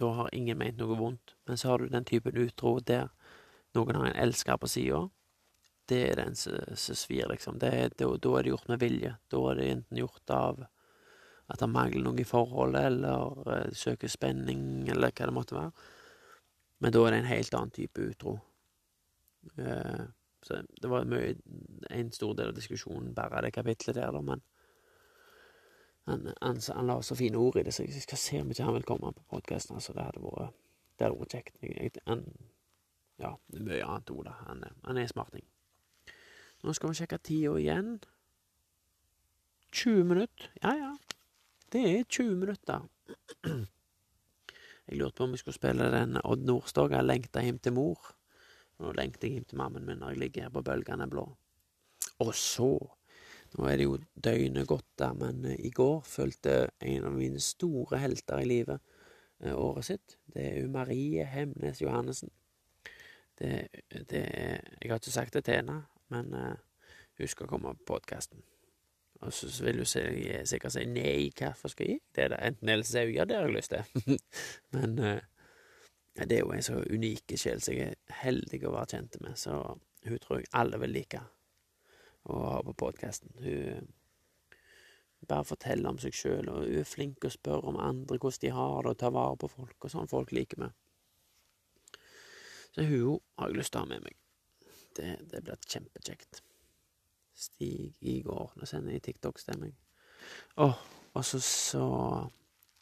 Da 0.00 0.12
har 0.16 0.34
ingen 0.34 0.58
ment 0.58 0.78
noe 0.80 0.96
vondt. 0.96 1.34
Men 1.46 1.58
så 1.58 1.72
har 1.72 1.82
du 1.82 1.90
den 1.90 2.06
typen 2.08 2.38
utro 2.38 2.78
der 2.80 3.10
noen 3.76 3.98
har 3.98 4.06
en 4.08 4.22
elsker 4.24 4.56
på 4.56 4.68
sida. 4.70 5.02
Det 5.90 6.00
er 6.06 6.20
den 6.22 6.36
som 6.38 6.96
svir, 6.96 7.26
liksom. 7.28 7.58
Det, 7.58 7.72
da, 7.98 8.06
da 8.16 8.36
er 8.38 8.46
det 8.46 8.52
gjort 8.52 8.70
med 8.70 8.80
vilje. 8.80 9.16
Da 9.30 9.42
er 9.50 9.58
det 9.58 9.70
enten 9.74 10.00
gjort 10.00 10.34
av 10.34 10.62
at 11.50 11.58
det 11.58 11.66
mangler 11.66 12.04
noe 12.06 12.22
i 12.22 12.26
forholdet, 12.26 12.86
eller 12.92 13.40
uh, 13.42 13.72
søker 13.74 14.08
spenning, 14.08 14.86
eller 14.88 15.10
hva 15.10 15.26
det 15.26 15.34
måtte 15.34 15.56
være. 15.56 15.72
Men 16.80 16.94
da 16.94 17.02
er 17.04 17.12
det 17.12 17.20
en 17.20 17.32
helt 17.32 17.56
annen 17.58 17.74
type 17.74 18.06
utro. 18.06 18.36
Uh, 19.58 20.06
så 20.42 20.62
det 20.82 20.90
var 20.90 21.08
mye, 21.08 21.34
en 21.90 22.12
stor 22.12 22.34
del 22.38 22.52
av 22.52 22.56
diskusjonen 22.56 23.12
bare 23.14 23.42
det 23.44 23.52
kapitlet 23.54 23.98
der, 23.98 24.12
da, 24.14 24.22
men 24.24 24.42
han, 26.08 26.30
han, 26.40 26.60
han, 26.74 26.86
la 26.86 27.02
så 27.02 27.14
fine 27.14 27.38
ord 27.38 27.60
i 27.60 27.64
det, 27.66 27.74
så 27.74 27.84
jeg 27.84 28.02
skal 28.02 28.18
se 28.18 28.40
om 28.40 28.50
ikke 28.50 28.66
han 28.66 28.74
vil 28.78 28.86
komme 28.88 29.12
på 29.14 29.26
podkasten. 29.30 29.76
Altså, 29.76 29.92
det 29.94 30.06
hadde 30.06 30.22
vært, 30.24 30.56
det 30.98 31.06
hadde 31.06 31.20
vært 31.20 31.36
kjekt. 31.36 32.00
Han, 32.08 32.24
ja, 33.20 33.34
mye 33.58 33.84
annet 33.84 34.10
ord, 34.14 34.24
da. 34.26 34.38
Han, 34.48 34.64
han 34.86 34.98
er 34.98 35.10
smarting. 35.12 35.44
Nå 36.64 36.74
skal 36.76 36.90
vi 36.90 36.98
sjekke 36.98 37.20
tida 37.24 37.52
igjen. 37.60 37.92
20 39.76 40.08
minutter. 40.08 40.50
Ja, 40.64 40.74
ja. 40.76 40.94
Det 41.72 41.84
er 41.86 42.08
20 42.08 42.40
minutter. 42.40 42.88
Jeg 44.90 44.98
lurte 44.98 45.20
på 45.20 45.28
om 45.28 45.36
vi 45.36 45.38
skulle 45.38 45.54
spille 45.54 45.86
den 45.92 46.18
Odd 46.24 46.42
Nordstoga 46.48 47.02
'Lengta 47.02 47.44
hjem 47.44 47.58
til 47.62 47.76
mor'. 47.76 48.10
Nå 48.80 48.94
lengter 48.96 49.28
jeg 49.28 49.38
hjem 49.38 49.50
til 49.50 49.60
mammen 49.60 49.84
min 49.86 50.00
når 50.00 50.14
jeg 50.14 50.22
ligger 50.24 50.46
her 50.46 50.54
på 50.54 50.64
bølgene 50.64 51.08
blå. 51.10 51.26
Og 52.24 52.32
så 52.36 52.72
Nå 53.50 53.66
er 53.66 53.80
det 53.80 53.86
jo 53.88 53.96
døgnet 54.14 54.68
gått 54.70 54.86
der, 55.00 55.14
men 55.18 55.42
eh, 55.50 55.58
i 55.66 55.72
går 55.74 56.04
fulgte 56.06 56.68
en 56.86 57.08
av 57.08 57.16
mine 57.16 57.40
store 57.42 57.98
helter 57.98 58.44
i 58.44 58.46
livet 58.46 58.78
eh, 59.42 59.50
året 59.50 59.88
sitt. 59.88 60.14
Det 60.30 60.44
er 60.44 60.60
jo 60.60 60.68
Marie 60.70 61.24
Hemnes 61.26 61.82
Johannessen. 61.82 62.30
Det, 63.40 63.66
det 63.90 64.22
Jeg 64.22 64.92
har 64.92 65.00
ikke 65.00 65.10
sagt 65.10 65.34
det 65.34 65.42
til 65.48 65.58
henne, 65.58 65.80
men 66.14 66.34
uh, 66.36 66.54
hun 67.18 67.28
skal 67.32 67.48
komme 67.50 67.74
på 67.74 67.88
podkasten. 67.94 68.42
Og 69.20 69.32
så 69.32 69.48
vil 69.64 69.82
hun 69.82 69.88
sikkert 69.88 70.74
si 70.76 70.84
nei, 70.88 71.30
hvorfor 71.36 71.72
skal 71.72 71.88
jeg 71.88 72.00
det? 72.14 72.24
Er 72.24 72.28
det 72.34 72.40
enten 72.44 72.68
eller 72.68 72.84
så 72.86 72.92
sier 72.92 73.08
hun 73.08 73.16
ja, 73.16 73.24
det 73.24 73.36
har 73.36 73.48
jeg 73.48 73.56
lyst 73.56 73.74
til. 73.74 74.20
men 74.76 74.98
uh, 74.98 75.18
det 76.14 76.36
er 76.36 76.42
jo 76.42 76.52
en 76.52 76.64
så 76.64 76.80
unik 76.90 77.36
sjel 77.38 77.62
som 77.62 77.76
jeg 77.76 77.94
er 77.94 78.18
heldig 78.24 78.64
å 78.66 78.74
være 78.74 78.96
kjent 78.96 79.20
med, 79.22 79.38
så 79.38 79.60
hun 80.04 80.18
tror 80.22 80.40
jeg 80.40 80.50
alle 80.56 80.80
vil 80.82 80.94
like 80.96 81.22
å 82.28 82.38
ha 82.44 82.60
på 82.66 82.74
podkasten. 82.82 83.32
Hun 83.40 83.88
bare 85.28 85.46
forteller 85.46 85.92
om 85.92 86.00
seg 86.02 86.16
sjøl, 86.16 86.48
og 86.48 86.64
hun 86.64 86.80
er 86.80 86.88
flink 86.88 87.24
å 87.24 87.32
spørre 87.32 87.70
om 87.70 87.80
andre 87.80 88.18
hvordan 88.18 88.42
de 88.44 88.52
har 88.56 88.82
det, 88.82 88.94
og 88.94 89.00
ta 89.00 89.12
vare 89.14 89.38
på 89.40 89.50
folk, 89.52 89.76
og 89.78 89.92
sånn 89.92 90.10
folk 90.10 90.32
liker 90.36 90.64
meg. 90.64 90.76
Så 92.74 92.86
hun 92.86 93.20
har 93.38 93.50
jeg 93.50 93.58
lyst 93.58 93.74
til 93.74 93.80
å 93.80 93.84
ha 93.84 93.90
med 93.90 94.06
meg. 94.06 94.16
Det, 94.96 95.10
det 95.30 95.42
blir 95.46 95.70
kjempekjekt. 95.70 96.42
Stig 97.40 97.96
i 98.06 98.20
går. 98.26 98.52
Nå 98.58 98.68
sender 98.68 98.94
jeg 98.94 99.04
TikTok-stemming. 99.06 99.72
Åh, 100.62 100.82
og 101.14 101.24
så, 101.26 101.40
så 101.42 101.86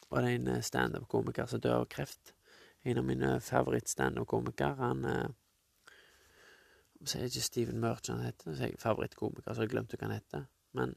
var 0.08 0.24
det 0.24 0.34
en 0.38 0.64
standup-komiker 0.64 1.48
som 1.48 1.62
dør 1.62 1.84
av 1.84 1.88
kreft. 1.92 2.34
En 2.84 2.98
av 2.98 3.04
mine 3.04 3.40
favorittstandup-komikere. 3.42 4.76
Han 4.78 5.04
eh, 5.04 5.30
sier 7.04 7.26
ikke 7.26 7.44
Steven 7.44 7.80
Merchant 7.82 8.18
han 8.18 8.28
heter. 8.28 8.54
Så 8.54 8.68
jeg 8.68 8.80
favorittkomiker, 8.82 9.54
så 9.54 9.66
jeg 9.66 9.72
glemte 9.74 9.98
hva 9.98 10.08
han 10.08 10.18
heter. 10.18 10.46
Men 10.78 10.94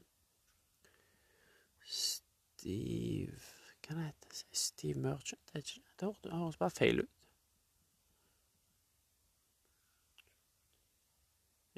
Steve 1.82 3.40
Hva 3.82 3.96
det 3.98 4.04
heter 4.06 4.44
Steve 4.54 5.00
Merchant? 5.02 5.42
Det, 5.52 5.64
det 5.98 6.30
høres 6.30 6.56
bare 6.60 6.70
feil 6.70 7.02
ut. 7.02 7.10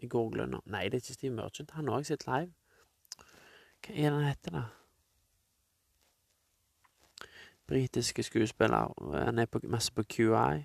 Jeg 0.02 0.10
googler 0.12 0.50
nå. 0.50 0.60
Nei, 0.68 0.84
det 0.92 0.98
er 0.98 1.04
ikke 1.06 1.16
Steve 1.16 1.34
Merchant. 1.34 1.70
Han 1.78 1.88
har 1.88 2.02
jeg 2.02 2.12
sett 2.12 2.26
live. 2.28 2.52
Hva 3.84 3.94
er 3.94 4.10
det 4.10 4.12
han 4.12 4.26
heter, 4.28 4.58
da? 4.58 4.64
Britiske 7.66 8.22
skuespiller. 8.22 8.92
Han 9.24 9.38
er 9.38 9.46
på, 9.46 9.60
masse 9.64 9.92
på 9.92 10.02
QI. 10.02 10.64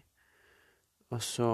Og 1.10 1.24
så 1.24 1.50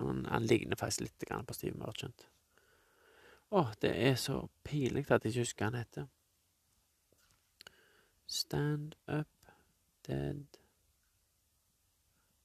han, 0.00 0.26
han, 0.26 0.46
ligner 0.46 0.76
faktisk 0.76 1.00
litt 1.00 1.24
på 1.46 1.54
Steve 1.54 1.78
Merchant. 1.78 2.28
Å, 3.50 3.64
det 3.80 3.94
er 3.96 4.14
så 4.20 4.42
pinlig 4.64 5.06
at 5.10 5.24
jeg 5.24 5.32
ikke 5.32 5.46
husker 5.46 5.64
hva 5.64 5.70
han 5.70 5.80
heter. 5.80 6.08
Stand 8.28 8.94
up 9.08 9.52
dead 10.06 10.58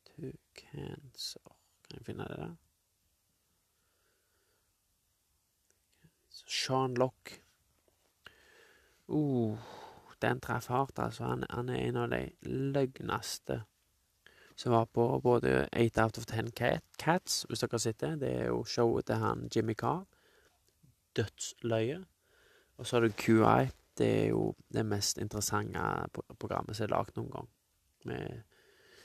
to 0.06 0.32
cancer. 0.56 1.56
Kan 1.90 2.00
jeg 2.00 2.06
finne 2.06 2.28
det 2.28 2.38
der? 2.40 2.56
Sean 6.48 6.96
Lock. 6.96 7.42
Uh, 9.08 9.58
den 10.24 10.42
traff 10.42 10.70
hardt, 10.72 11.00
altså. 11.00 11.28
Han, 11.30 11.46
han, 11.50 11.70
er 11.70 11.84
en 11.84 12.00
av 12.06 12.10
de 12.14 12.24
løgneste 12.48 13.62
som 14.56 14.72
var 14.72 14.86
på 14.86 15.06
både 15.24 15.68
Eight 15.74 15.98
Out 15.98 16.18
of 16.18 16.26
Ten 16.30 16.52
Cats, 16.54 17.44
hvis 17.50 17.64
dere 17.64 17.74
har 17.74 17.84
sett 17.84 18.02
det. 18.04 18.12
Det 18.22 18.34
er 18.42 18.50
jo 18.52 18.64
showet 18.70 19.08
til 19.10 19.22
han 19.22 19.48
Jimmy 19.56 19.74
Carr. 19.74 20.06
Dødsløye. 21.18 22.04
Og 22.78 22.88
så 22.88 22.96
har 22.96 23.02
du 23.06 23.18
QI. 23.18 23.70
Det 23.98 24.08
er 24.24 24.28
jo 24.30 24.54
det 24.74 24.86
mest 24.86 25.18
interessante 25.22 25.80
programmet 26.40 26.78
som 26.78 26.88
er 26.88 26.94
lagd 26.96 27.18
noen 27.18 27.32
gang. 27.34 27.50
Med 28.10 28.42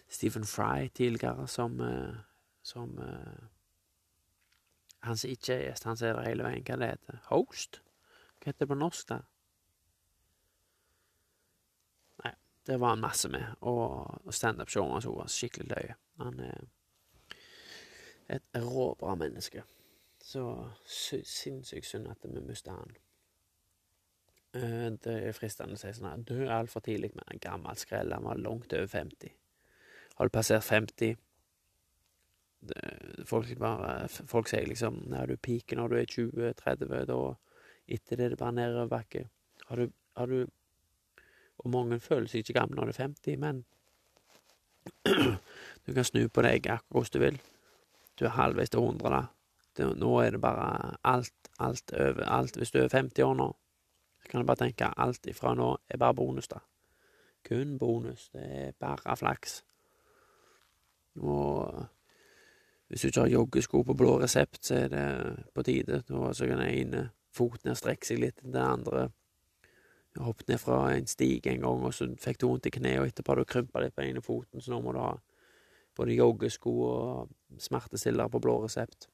Stephen 0.08 0.44
Fry 0.44 0.88
tidligere 0.88 1.46
som, 1.48 1.80
eh, 1.80 2.14
som 2.62 2.98
eh, 2.98 3.48
han 5.00 5.16
som 5.16 5.30
ikke 5.30 5.54
er 5.54 5.66
gjest, 5.68 5.84
han 5.84 5.96
som 5.96 6.08
er 6.08 6.16
der 6.16 6.28
hele 6.28 6.46
veien. 6.46 6.64
Hva 6.64 6.78
det 6.80 6.88
heter 6.94 7.20
Host? 7.28 7.82
Hva 8.38 8.50
heter 8.50 8.64
det 8.64 8.70
på 8.72 8.78
norsk, 8.78 9.08
da? 9.08 9.20
Nei, 12.24 12.32
det 12.68 12.76
var 12.76 12.92
han 12.92 13.00
masse 13.00 13.28
med. 13.32 13.56
Og 13.64 14.32
standup-showet 14.34 14.92
hans 14.92 15.08
var 15.08 15.30
skikkelig 15.32 15.70
løye. 15.70 15.94
Han 16.20 16.40
er 16.44 16.66
et 18.36 18.48
råbra 18.60 19.14
menneske. 19.16 19.62
Så 20.20 20.42
sinnssykt 20.84 21.88
synd 21.88 22.10
at 22.12 22.26
vi 22.28 22.42
mista 22.44 22.74
han. 22.76 22.92
Eh, 24.52 24.90
det 25.00 25.14
er 25.30 25.36
fristende 25.36 25.78
å 25.78 25.80
si 25.80 25.94
sånn 25.96 26.10
her 26.10 26.26
Død 26.28 26.52
altfor 26.52 26.84
tidlig, 26.84 27.14
men 27.16 27.32
en 27.32 27.40
gammel 27.40 27.80
skrell. 27.80 28.12
Han 28.12 28.28
var 28.28 28.44
langt 28.44 28.76
over 28.76 28.92
50. 28.92 29.32
Har 30.18 30.28
du 30.28 30.34
passert 30.34 30.66
50 30.68 31.16
folk, 33.24 33.50
bare, 33.58 34.08
folk 34.08 34.48
sier 34.50 34.66
liksom 34.66 35.04
Nei, 35.12 35.24
du 35.30 35.36
piker 35.40 35.78
når 35.78 35.92
du 35.92 35.98
er 36.00 36.08
20-30, 36.12 36.94
da 37.08 37.18
etter 37.88 38.18
det 38.18 38.24
er 38.26 38.34
det 38.34 38.40
bare 38.40 38.56
nedoverbakke. 38.58 39.24
Har 39.70 39.80
du, 39.80 39.92
har 40.18 40.28
du 40.28 40.40
Og 41.58 41.70
mange 41.70 42.00
føler 42.00 42.28
seg 42.30 42.44
ikke 42.44 42.60
gamle 42.60 42.78
når 42.78 42.90
du 42.90 42.94
er 42.94 43.02
50, 43.02 43.38
men 43.42 43.64
du 45.86 45.92
kan 45.94 46.06
snu 46.06 46.28
på 46.28 46.44
deg 46.46 46.66
akkurat 46.66 46.86
hvordan 46.90 47.14
du 47.14 47.24
vil. 47.24 47.40
Du 48.18 48.24
er 48.26 48.34
halvveis 48.34 48.70
til 48.70 48.82
100, 48.82 49.10
da. 49.14 49.22
Det, 49.78 49.88
nå 49.98 50.12
er 50.22 50.34
det 50.34 50.40
bare 50.42 50.96
alt, 51.06 51.50
alt 51.58 51.92
over 51.94 52.24
alt. 52.26 52.56
Hvis 52.56 52.74
du 52.74 52.80
er 52.80 52.88
50 52.92 53.22
år 53.24 53.34
nå, 53.38 53.52
så 54.22 54.30
kan 54.30 54.42
du 54.42 54.46
bare 54.46 54.64
tenke 54.64 54.90
alt 54.96 55.26
ifra 55.30 55.54
nå 55.54 55.76
er 55.88 56.00
bare 56.02 56.14
bonus, 56.18 56.48
da. 56.50 56.62
Kun 57.46 57.78
bonus. 57.78 58.28
Det 58.34 58.42
er 58.42 58.72
bare 58.80 59.16
flaks. 59.16 59.62
Og 61.22 61.86
hvis 62.88 63.00
du 63.00 63.06
ikke 63.08 63.20
har 63.20 63.28
joggesko 63.28 63.82
på 63.82 63.94
blå 63.94 64.18
resept, 64.22 64.64
så 64.66 64.74
er 64.74 64.88
det 64.88 65.06
på 65.54 65.62
tide. 65.62 66.02
Da 66.08 66.32
så 66.32 66.46
kan 66.46 66.58
den 66.58 66.74
ene 66.74 67.08
foten 67.34 67.76
strekke 67.76 68.06
seg 68.06 68.22
litt, 68.22 68.42
den 68.42 68.56
andre 68.62 69.10
hoppet 70.24 70.48
ned 70.50 70.60
fra 70.62 70.80
en 70.94 71.06
stig 71.06 71.46
en 71.46 71.62
gang, 71.62 71.84
og 71.86 71.94
så 71.94 72.08
fikk 72.20 72.40
du 72.40 72.48
vondt 72.48 72.68
i 72.70 72.72
kneet, 72.74 73.00
og 73.00 73.10
etterpå 73.10 73.34
har 73.34 73.42
du 73.42 73.48
krympa 73.48 73.82
litt 73.82 73.96
på 73.96 74.04
ene 74.04 74.22
foten, 74.24 74.62
så 74.62 74.72
nå 74.72 74.80
må 74.84 74.94
du 74.94 75.00
ha 75.02 75.12
både 75.98 76.14
joggesko 76.14 76.74
og 76.86 77.60
smertestillere 77.62 78.30
på 78.30 78.40
blå 78.42 78.58
resept. 78.64 79.08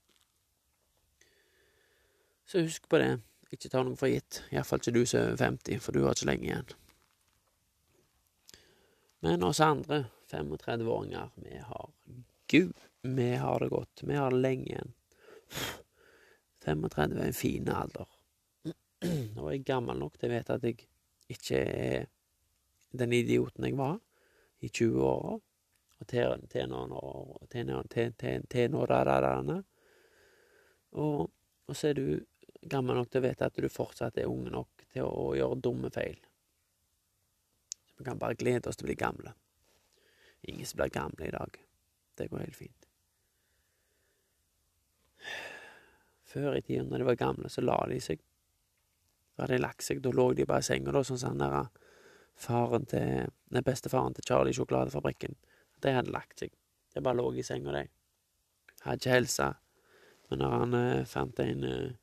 Så 2.44 2.64
husk 2.64 2.88
på 2.88 3.00
det. 3.00 3.12
Ikke 3.54 3.70
ta 3.72 3.84
noe 3.86 3.96
for 3.96 4.10
gitt. 4.10 4.42
Iallfall 4.52 4.82
ikke 4.82 4.96
du 4.96 5.04
som 5.08 5.30
er 5.32 5.38
50, 5.40 5.80
for 5.80 5.96
du 5.96 6.04
har 6.04 6.16
ikke 6.16 6.28
lenge 6.28 6.48
igjen. 6.48 6.74
Men 9.24 9.46
oss 9.46 9.62
andre, 9.64 10.02
35-åringer, 10.28 11.30
vi 11.40 11.60
har 11.64 11.86
Gud, 12.52 12.74
vi 13.00 13.30
har 13.40 13.62
det 13.62 13.70
godt. 13.72 14.02
Vi 14.02 14.18
har 14.18 14.34
det 14.34 14.42
lenge 14.44 14.66
igjen. 14.68 14.92
35 16.64 17.16
er 17.16 17.30
en 17.30 17.36
fin 17.36 17.70
alder. 17.72 18.10
Nå 19.04 19.46
er 19.46 19.54
jeg 19.54 19.64
gammel 19.68 19.98
nok 20.00 20.18
til 20.18 20.30
å 20.30 20.34
vite 20.34 20.56
at 20.58 20.66
jeg 20.68 20.84
ikke 21.30 21.60
er 21.60 22.06
den 22.94 23.12
idioten 23.12 23.66
jeg 23.66 23.76
var 23.78 23.98
i 24.60 24.68
20-åra. 24.68 25.38
Og 25.94 26.08
til, 26.10 26.46
til 26.50 26.68
nå 26.68 26.82
til, 27.50 27.70
til, 27.88 28.12
til, 28.18 28.46
til 28.50 28.74
da, 28.74 29.00
da, 29.06 29.16
da, 29.22 29.34
da. 29.46 29.58
Og, 31.00 31.30
og 31.66 31.76
så 31.76 31.90
er 31.90 31.98
du 31.98 32.06
gammel 32.70 32.98
nok 32.98 33.10
til 33.10 33.22
å 33.22 33.26
vite 33.26 33.48
at 33.48 33.60
du 33.60 33.68
fortsatt 33.72 34.18
er 34.18 34.30
ung 34.30 34.46
nok 34.50 34.84
til 34.92 35.06
å 35.06 35.32
gjøre 35.38 35.60
dumme 35.62 35.90
feil. 35.94 36.18
Så 37.88 37.98
vi 37.98 38.08
kan 38.08 38.20
bare 38.20 38.38
glede 38.38 38.70
oss 38.70 38.78
til 38.78 38.86
å 38.86 38.90
bli 38.90 38.98
gamle. 38.98 39.34
Ingen 40.50 40.66
som 40.66 40.80
blir 40.80 40.92
gamle 40.92 41.28
i 41.28 41.34
dag. 41.34 41.58
Det 42.18 42.28
går 42.30 42.44
helt 42.44 42.58
fint. 42.58 42.88
Før 46.34 46.58
i 46.58 46.62
tida, 46.62 46.84
når 46.88 47.02
de 47.02 47.08
var 47.08 47.20
gamle, 47.20 47.50
så 47.50 47.62
la 47.62 47.78
de 47.90 48.00
seg. 48.02 48.22
Da 49.34 49.44
hadde 49.44 49.58
de 49.58 49.64
lagt 49.64 49.82
seg, 49.82 50.00
da 50.02 50.12
lå 50.14 50.28
de 50.36 50.46
bare 50.46 50.62
i 50.62 50.68
senga, 50.68 50.92
da, 50.94 51.02
sånn 51.06 51.20
som 51.20 51.34
han 51.34 51.42
der 51.42 51.56
faren 52.38 52.86
til 52.90 53.32
Nei, 53.54 53.62
bestefaren 53.62 54.14
til 54.16 54.26
Charlie 54.26 54.50
i 54.50 54.56
sjokoladefabrikken. 54.56 55.36
De 55.82 55.92
hadde 55.94 56.10
lagt 56.10 56.40
seg. 56.42 56.50
De 56.94 57.02
bare 57.04 57.20
lå 57.20 57.28
i 57.38 57.44
senga, 57.46 57.74
de. 57.76 57.84
Hadde 58.82 58.98
ikke 58.98 59.12
helse. 59.14 59.46
Men 60.30 60.40
når 60.42 60.54
han 60.58 60.76
eh, 60.78 61.06
fant 61.06 61.42
en 61.44 61.66
eh, 61.68 61.94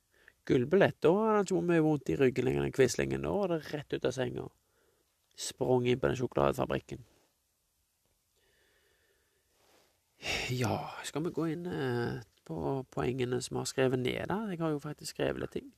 gullbillett, 0.48 1.00
da 1.04 1.12
hadde 1.12 1.38
han 1.42 1.50
ikke 1.50 1.64
mye 1.68 1.84
vondt 1.84 2.12
i 2.14 2.18
ryggen 2.20 2.48
lenger 2.48 2.68
den 2.68 2.76
Quislingen. 2.76 3.28
Da 3.28 3.34
var 3.36 3.52
det 3.52 3.62
rett 3.74 3.96
ut 3.96 4.08
av 4.08 4.16
senga. 4.16 4.48
Sprang 5.36 5.88
inn 5.90 6.00
på 6.00 6.12
den 6.12 6.20
sjokoladefabrikken. 6.20 7.04
Ja, 10.54 10.78
skal 11.08 11.26
vi 11.26 11.34
gå 11.34 11.48
inn 11.50 11.66
eh, 11.66 12.22
på 12.46 12.58
poengene 12.94 13.40
som 13.42 13.58
vi 13.58 13.64
har 13.64 13.70
skrevet 13.70 14.02
ned 14.02 14.30
da? 14.30 14.44
Jeg 14.52 14.62
har 14.62 14.74
jo 14.76 14.82
faktisk 14.84 15.16
skrevet 15.16 15.42
litt 15.42 15.56
ting. 15.58 15.72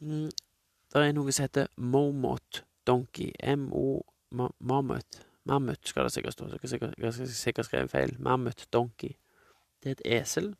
Mm, 0.00 0.30
det 1.02 1.08
er 1.08 1.16
noe 1.16 1.32
som 1.32 1.46
heter 1.46 1.70
Momot 1.76 2.62
Donkey. 2.86 3.32
M-O 3.42 4.02
ma- 4.30 4.52
Mammut. 4.60 5.20
Skal 5.88 6.04
det 6.06 6.12
sikkert 6.12 6.32
stå. 6.36 6.48
Sikkert, 6.64 6.94
jeg 6.98 7.06
har 7.06 7.26
sikkert 7.26 7.66
skrive 7.66 7.88
feil. 7.88 8.16
Mammut 8.22 8.66
Donkey. 8.72 9.16
Det 9.82 9.90
er 9.90 9.96
et 9.98 10.20
esel. 10.22 10.54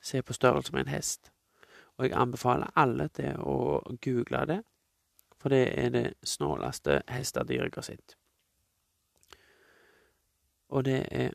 Se 0.00 0.22
på 0.22 0.32
størrelse 0.32 0.72
med 0.72 0.86
en 0.86 0.94
hest. 0.94 1.32
Og 1.98 2.04
jeg 2.06 2.16
anbefaler 2.16 2.70
alle 2.80 3.08
til 3.12 3.36
å 3.44 3.80
google 4.04 4.44
det, 4.48 4.60
for 5.40 5.52
det 5.52 5.64
er 5.78 5.90
det 5.92 6.04
snåleste 6.24 7.02
hestedyret 7.12 7.68
jeg 7.68 7.76
har 7.76 7.86
sett. 7.88 8.14
Og 10.70 10.84
det 10.86 11.00
er 11.10 11.32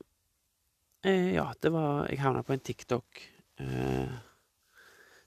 eh, 1.04 1.34
Ja, 1.36 1.52
det 1.62 1.72
var 1.74 2.08
Jeg 2.10 2.22
havna 2.24 2.42
på 2.44 2.54
en 2.56 2.64
TikTok 2.66 3.22
eh, 3.60 4.16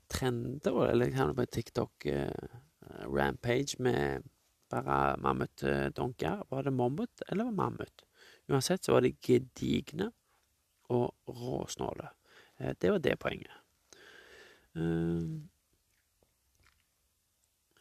trend, 0.08 0.66
eller 0.66 1.06
jeg 1.06 1.18
havna 1.20 1.34
på 1.36 1.44
en 1.44 1.52
TikTok 1.58 2.06
eh, 2.06 2.48
rampage 3.06 3.76
med 3.78 4.22
bare 4.70 5.16
mammutdonker. 5.16 6.44
Var 6.50 6.62
det 6.62 6.72
mammut, 6.72 7.22
eller 7.28 7.44
var 7.44 7.52
mammut? 7.52 8.04
Uansett 8.48 8.84
så 8.84 8.92
var 8.92 9.00
de 9.00 9.12
gedigne 9.22 10.10
og 10.88 11.14
råsnåle. 11.28 12.08
Eh, 12.58 12.74
Det 12.80 12.90
var 12.90 12.98
det 12.98 13.18
poenget. 13.18 13.52
Eh, 14.76 15.22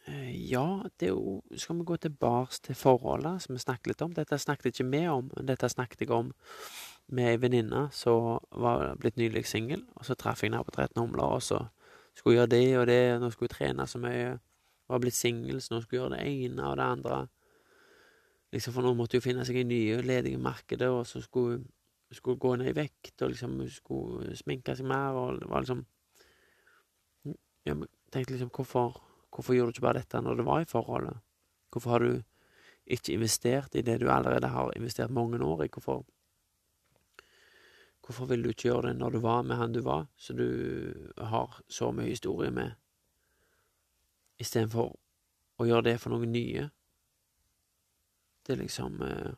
eh, 0.08 0.52
Ja, 0.52 0.84
det 1.00 1.08
er 1.08 1.14
jo 1.14 1.42
Skal 1.56 1.76
vi 1.78 1.84
gå 1.84 1.98
tilbake 1.98 2.62
til 2.64 2.76
forholdet 2.76 3.42
som 3.42 3.56
vi 3.56 3.60
snakket 3.60 3.88
litt 3.88 4.02
om? 4.02 4.14
Dette 4.14 4.38
snakket 4.38 4.66
ikke 4.66 4.92
vi 4.92 5.08
om, 5.08 5.30
dette 5.30 5.70
snakket 5.70 6.00
jeg 6.02 6.12
om 6.12 6.34
med 7.10 7.30
ei 7.30 7.38
venninne 7.38 7.90
som 7.92 8.40
var 8.52 8.96
blitt 8.96 9.16
nylig 9.16 9.46
singel. 9.46 9.86
Så 10.04 10.16
traff 10.16 10.44
jeg 10.44 10.52
henne 10.52 10.64
på 10.64 10.72
13 10.72 11.02
humler, 11.02 11.24
og 11.24 11.42
så 11.42 11.68
skulle 12.16 12.36
hun 12.36 12.40
gjøre 12.42 12.50
det 12.50 12.78
og 12.78 12.88
det, 12.88 13.20
nå 13.22 13.30
skulle 13.32 13.50
hun 13.52 13.58
trene 13.58 13.88
så 13.88 13.98
mye. 13.98 14.40
Var 14.88 15.02
blitt 15.04 15.18
singel, 15.18 15.60
så 15.62 15.74
nå 15.74 15.82
skulle 15.84 16.04
gjøre 16.04 16.18
det 16.18 16.28
ene 16.28 16.70
og 16.70 16.78
det 16.80 16.86
andre. 16.86 17.18
Liksom, 18.56 18.74
For 18.74 18.86
nå 18.86 18.94
måtte 18.96 19.20
hun 19.20 19.26
finne 19.26 19.46
seg 19.48 19.60
i 19.60 19.68
nye 19.68 20.00
ledige 20.06 20.40
i 20.40 20.42
markedet, 20.42 20.88
og 20.88 21.04
så 21.08 21.22
skulle 21.22 21.60
hun 21.60 22.40
gå 22.40 22.56
ned 22.56 22.72
i 22.72 22.78
vekt, 22.78 23.22
og 23.22 23.34
liksom 23.34 23.60
skulle 23.72 24.38
sminke 24.40 24.76
seg 24.78 24.88
mer, 24.88 25.20
og 25.20 25.42
det 25.42 25.52
var 25.52 25.66
liksom 25.66 25.86
Jeg 27.68 27.76
tenkte 28.14 28.32
liksom, 28.32 28.50
hvorfor, 28.56 29.02
hvorfor 29.36 29.54
gjorde 29.54 29.74
du 29.74 29.76
ikke 29.76 29.88
bare 29.90 30.00
dette 30.00 30.22
når 30.24 30.38
det 30.40 30.46
var 30.48 30.62
i 30.64 30.70
forholdet? 30.70 31.18
Hvorfor 31.72 31.92
har 31.92 32.00
du 32.00 32.22
ikke 32.88 33.12
investert 33.12 33.76
i 33.76 33.84
det 33.84 33.98
du 34.00 34.08
allerede 34.08 34.48
har 34.48 34.72
investert 34.78 35.12
mange 35.12 35.42
år 35.44 35.66
i? 35.66 35.68
Hvorfor 35.68 36.06
Hvorfor 38.08 38.26
ville 38.26 38.44
du 38.44 38.54
ikke 38.54 38.70
gjøre 38.70 38.88
det 38.88 38.96
når 39.02 39.10
du 39.10 39.20
var 39.20 39.42
med 39.44 39.58
han 39.60 39.74
du 39.76 39.82
var, 39.84 40.06
så 40.16 40.34
du 40.34 40.46
har 41.20 41.58
så 41.68 41.92
mye 41.92 42.14
historie 42.14 42.52
med, 42.56 42.72
istedenfor 44.40 44.94
å 45.58 45.68
gjøre 45.68 45.90
det 45.92 45.98
for 46.02 46.14
noen 46.14 46.32
nye? 46.34 46.68
Det 48.46 48.56
er 48.56 48.62
liksom 48.62 49.02
eh, 49.04 49.34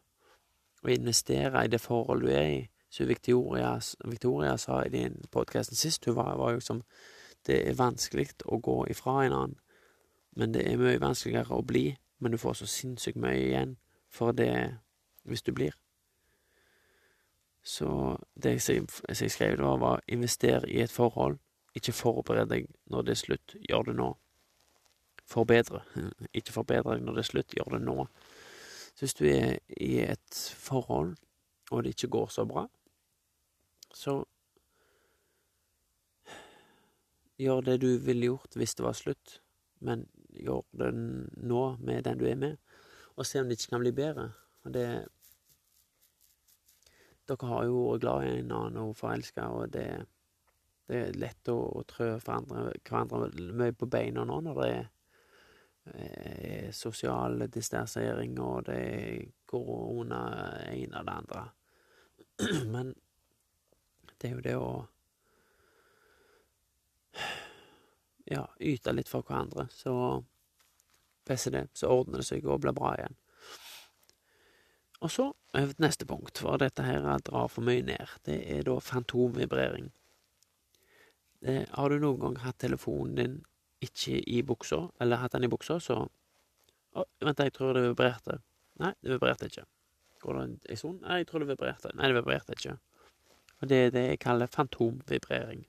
å 0.83 0.91
investere 0.93 1.63
i 1.65 1.71
det 1.71 1.81
forholdet 1.81 2.27
du 2.27 2.35
er 2.35 2.49
i. 2.49 2.59
Så 2.89 3.05
Victoria, 3.05 3.75
Victoria 4.05 4.57
sa 4.57 4.81
i 4.83 4.93
den 4.93 5.19
podkasten 5.31 5.77
sist 5.77 6.05
hun 6.05 6.17
var, 6.17 6.35
var 6.37 6.55
jo 6.55 6.61
som 6.63 6.83
det 7.45 7.61
er 7.69 7.77
vanskelig 7.77 8.31
å 8.45 8.57
gå 8.59 8.79
ifra 8.91 9.23
en 9.23 9.35
annen, 9.35 9.59
men 10.35 10.53
det 10.53 10.65
er 10.67 10.79
mye 10.81 10.99
vanskeligere 11.01 11.55
å 11.55 11.65
bli. 11.65 11.93
Men 12.19 12.33
du 12.33 12.37
får 12.37 12.57
så 12.59 12.67
sinnssykt 12.67 13.19
mye 13.21 13.37
igjen 13.39 13.77
for 14.11 14.35
det 14.35 14.51
hvis 15.23 15.45
du 15.47 15.53
blir. 15.55 15.75
Så 17.63 18.17
det 18.35 18.57
jeg, 18.57 18.87
jeg 19.07 19.31
skrev, 19.31 19.59
var, 19.61 19.77
var 19.79 20.03
invester 20.07 20.65
i 20.67 20.81
et 20.83 20.91
forhold. 20.91 21.37
Ikke 21.75 21.95
forbered 21.95 22.49
deg 22.51 22.67
når 22.91 23.05
det 23.07 23.13
er 23.13 23.21
slutt. 23.21 23.55
Gjør 23.69 23.87
det 23.87 23.95
nå. 23.99 24.09
Forbedre. 25.29 25.83
Ikke 26.33 26.55
forbedre 26.55 26.95
deg 26.95 27.05
når 27.05 27.19
det 27.19 27.23
er 27.23 27.29
slutt. 27.29 27.55
Gjør 27.55 27.75
det 27.75 27.83
nå. 27.85 28.05
Så 28.95 29.05
hvis 29.05 29.17
du 29.19 29.25
er 29.29 29.59
i 29.77 29.93
et 30.03 30.39
forhold, 30.59 31.13
og 31.71 31.83
det 31.83 31.93
ikke 31.95 32.11
går 32.17 32.31
så 32.33 32.45
bra, 32.49 32.65
så 33.95 34.17
gjør 37.39 37.61
det 37.61 37.77
du 37.81 37.91
ville 38.03 38.31
gjort 38.31 38.57
hvis 38.59 38.75
det 38.75 38.85
var 38.85 38.97
slutt, 38.97 39.37
men 39.85 40.03
gjør 40.35 40.65
det 40.81 40.89
nå 40.93 41.63
med 41.79 42.03
den 42.09 42.19
du 42.19 42.27
er 42.27 42.41
med, 42.41 42.57
og 43.15 43.27
se 43.27 43.39
om 43.39 43.47
det 43.47 43.59
ikke 43.59 43.75
kan 43.75 43.85
bli 43.85 43.95
bedre. 43.95 44.29
Og 44.65 44.75
det 44.75 44.89
Dere 47.29 47.45
har 47.45 47.65
jo 47.69 47.81
vært 47.91 48.01
glad 48.01 48.23
i 48.25 48.29
en 48.39 48.51
annen 48.57 48.77
og 48.81 48.95
forelska, 48.97 49.43
og 49.53 49.67
det, 49.75 49.85
det 50.89 50.97
er 50.97 51.19
lett 51.21 51.51
å, 51.53 51.59
å 51.77 51.83
trø 51.85 52.15
hverandre 52.17 53.29
mye 53.53 53.75
på 53.77 53.85
beina 53.85 54.23
nå 54.25 54.39
når 54.47 54.57
det 54.57 54.69
er 54.73 54.87
eh, 55.95 56.71
sosial 56.75 57.45
distansering, 57.51 58.39
og 58.39 58.65
det 58.69 58.77
er 58.79 59.25
korona 59.49 60.21
en 60.69 60.93
av 60.93 61.05
det 61.05 61.15
andre. 61.21 61.43
Men 62.73 62.93
det 64.17 64.29
er 64.29 64.35
jo 64.37 64.47
det 64.47 64.57
å 64.59 64.71
Ja, 68.29 68.43
yte 68.61 68.91
litt 68.93 69.09
for 69.09 69.25
hverandre, 69.25 69.63
så 69.73 70.21
pisser 71.25 71.55
det. 71.55 71.63
Så 71.73 71.89
ordner 71.89 72.21
det 72.21 72.27
seg 72.27 72.45
og 72.45 72.59
blir 72.61 72.75
bra 72.77 72.91
igjen. 72.93 73.15
Og 74.99 75.09
så 75.09 75.25
over 75.31 75.71
til 75.73 75.81
neste 75.81 76.05
punkt, 76.05 76.37
for 76.37 76.61
dette 76.61 76.85
her 76.85 77.01
drar 77.25 77.47
for 77.49 77.65
mye 77.65 77.81
ned. 77.87 78.13
Det 78.27 78.37
er 78.53 78.67
da 78.67 78.75
fantomvibrering. 78.83 79.89
Det, 81.39 81.55
har 81.71 81.89
du 81.89 81.97
noen 82.03 82.19
gang 82.21 82.37
hatt 82.43 82.59
telefonen 82.59 83.15
din 83.15 83.37
ikke 83.85 84.19
i 84.27 84.41
buksa, 84.43 84.83
eller 85.01 85.21
hatt 85.21 85.35
den 85.37 85.47
i 85.47 85.51
buksa, 85.51 85.79
så 85.83 86.05
Å, 86.97 87.03
vent, 87.21 87.37
jeg 87.37 87.53
tror 87.53 87.75
det 87.77 87.83
vibrerte. 87.85 88.39
Nei, 88.81 88.89
det 89.05 89.11
vibrerte 89.13 89.45
ikke. 89.45 89.61
Går 90.23 90.33
det 90.33 90.41
en- 90.41 90.77
stund? 90.77 91.01
Nei, 91.01 91.19
jeg 91.19 91.27
tror 91.27 91.43
det 91.43 91.49
vibrerte. 91.51 91.91
Nei, 91.93 92.07
det 92.07 92.15
vibrerte 92.17 92.55
ikke. 92.57 92.79
Og 93.61 93.69
det 93.69 93.77
er 93.77 93.91
det 93.91 94.03
jeg 94.07 94.19
kaller 94.19 94.47
fantomvibrering. 94.47 95.65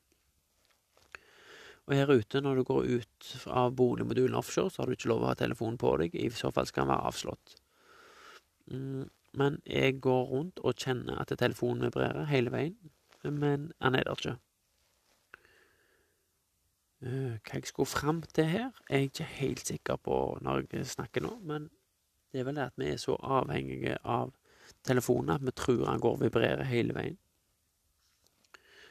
Og 1.87 1.95
her 1.95 2.07
ute, 2.07 2.41
når 2.41 2.57
du 2.57 2.65
går 2.65 2.89
ut 3.01 3.31
av 3.47 3.75
boligmodulen 3.75 4.35
offshore, 4.39 4.71
så 4.71 4.83
har 4.83 4.87
du 4.87 4.97
ikke 4.97 5.11
lov 5.11 5.25
å 5.25 5.31
ha 5.33 5.35
telefonen 5.35 5.77
på 5.77 5.97
deg. 5.99 6.15
I 6.15 6.31
så 6.31 6.53
fall 6.55 6.67
skal 6.67 6.87
den 6.87 6.95
være 6.95 7.09
avslått. 7.11 7.57
Mm, 8.71 9.09
men 9.35 9.61
jeg 9.67 10.01
går 10.01 10.25
rundt 10.31 10.61
og 10.63 10.79
kjenner 10.79 11.21
at 11.21 11.35
telefonen 11.37 11.89
vibrerer 11.89 12.31
hele 12.31 12.53
veien, 12.55 12.77
men 13.25 13.73
den 13.81 13.99
er 13.99 14.07
der 14.07 14.15
ikke. 14.15 14.37
Eh, 17.01 17.37
hva 17.41 17.57
jeg 17.57 17.71
skulle 17.71 17.89
fram 17.89 18.21
til 18.37 18.49
her, 18.51 18.71
er 18.89 19.03
jeg 19.03 19.11
ikke 19.11 19.29
helt 19.39 19.73
sikker 19.73 20.01
på 20.05 20.17
når 20.45 20.67
jeg 20.69 20.91
snakker 20.93 21.25
nå, 21.25 21.33
men 21.49 21.71
det 22.31 22.43
er 22.43 22.47
vel 22.47 22.61
det 22.61 22.69
at 22.69 22.79
vi 22.79 22.91
er 22.93 23.01
så 23.01 23.17
avhengige 23.17 23.97
av 24.05 24.35
telefonen 24.87 25.35
at 25.35 25.45
vi 25.47 25.55
tror 25.57 25.87
han 25.89 26.03
går 26.03 26.19
og 26.19 26.25
vibrerer 26.25 26.69
hele 26.69 26.95
veien. 26.95 27.19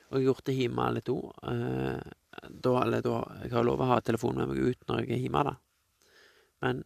Og 0.10 0.18
jeg 0.18 0.24
har 0.24 0.28
gjort 0.32 0.48
det 0.50 0.58
hjemme 0.58 0.92
litt 0.96 1.12
òg. 1.14 1.26
Eh, 1.52 2.14
da, 2.50 2.72
eller 2.82 3.04
da 3.04 3.18
Jeg 3.44 3.52
har 3.54 3.66
lov 3.68 3.82
å 3.84 3.90
ha 3.92 4.00
telefonen 4.02 4.42
med 4.42 4.56
meg 4.56 4.72
ut 4.72 4.88
når 4.90 5.04
jeg 5.04 5.12
er 5.16 5.24
hjemme, 5.26 5.44
da. 5.46 5.56
Men 6.66 6.82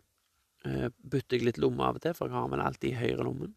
Eh, 0.64 0.88
bytter 0.96 1.38
jeg 1.38 1.50
litt 1.50 1.60
lomme 1.60 1.84
av 1.84 1.98
og 2.00 2.04
til, 2.06 2.16
for 2.16 2.32
jeg 2.32 2.38
har 2.38 2.52
den 2.52 2.64
alltid 2.64 2.94
i 2.94 3.00
høyre 3.02 3.26
lommen. 3.28 3.52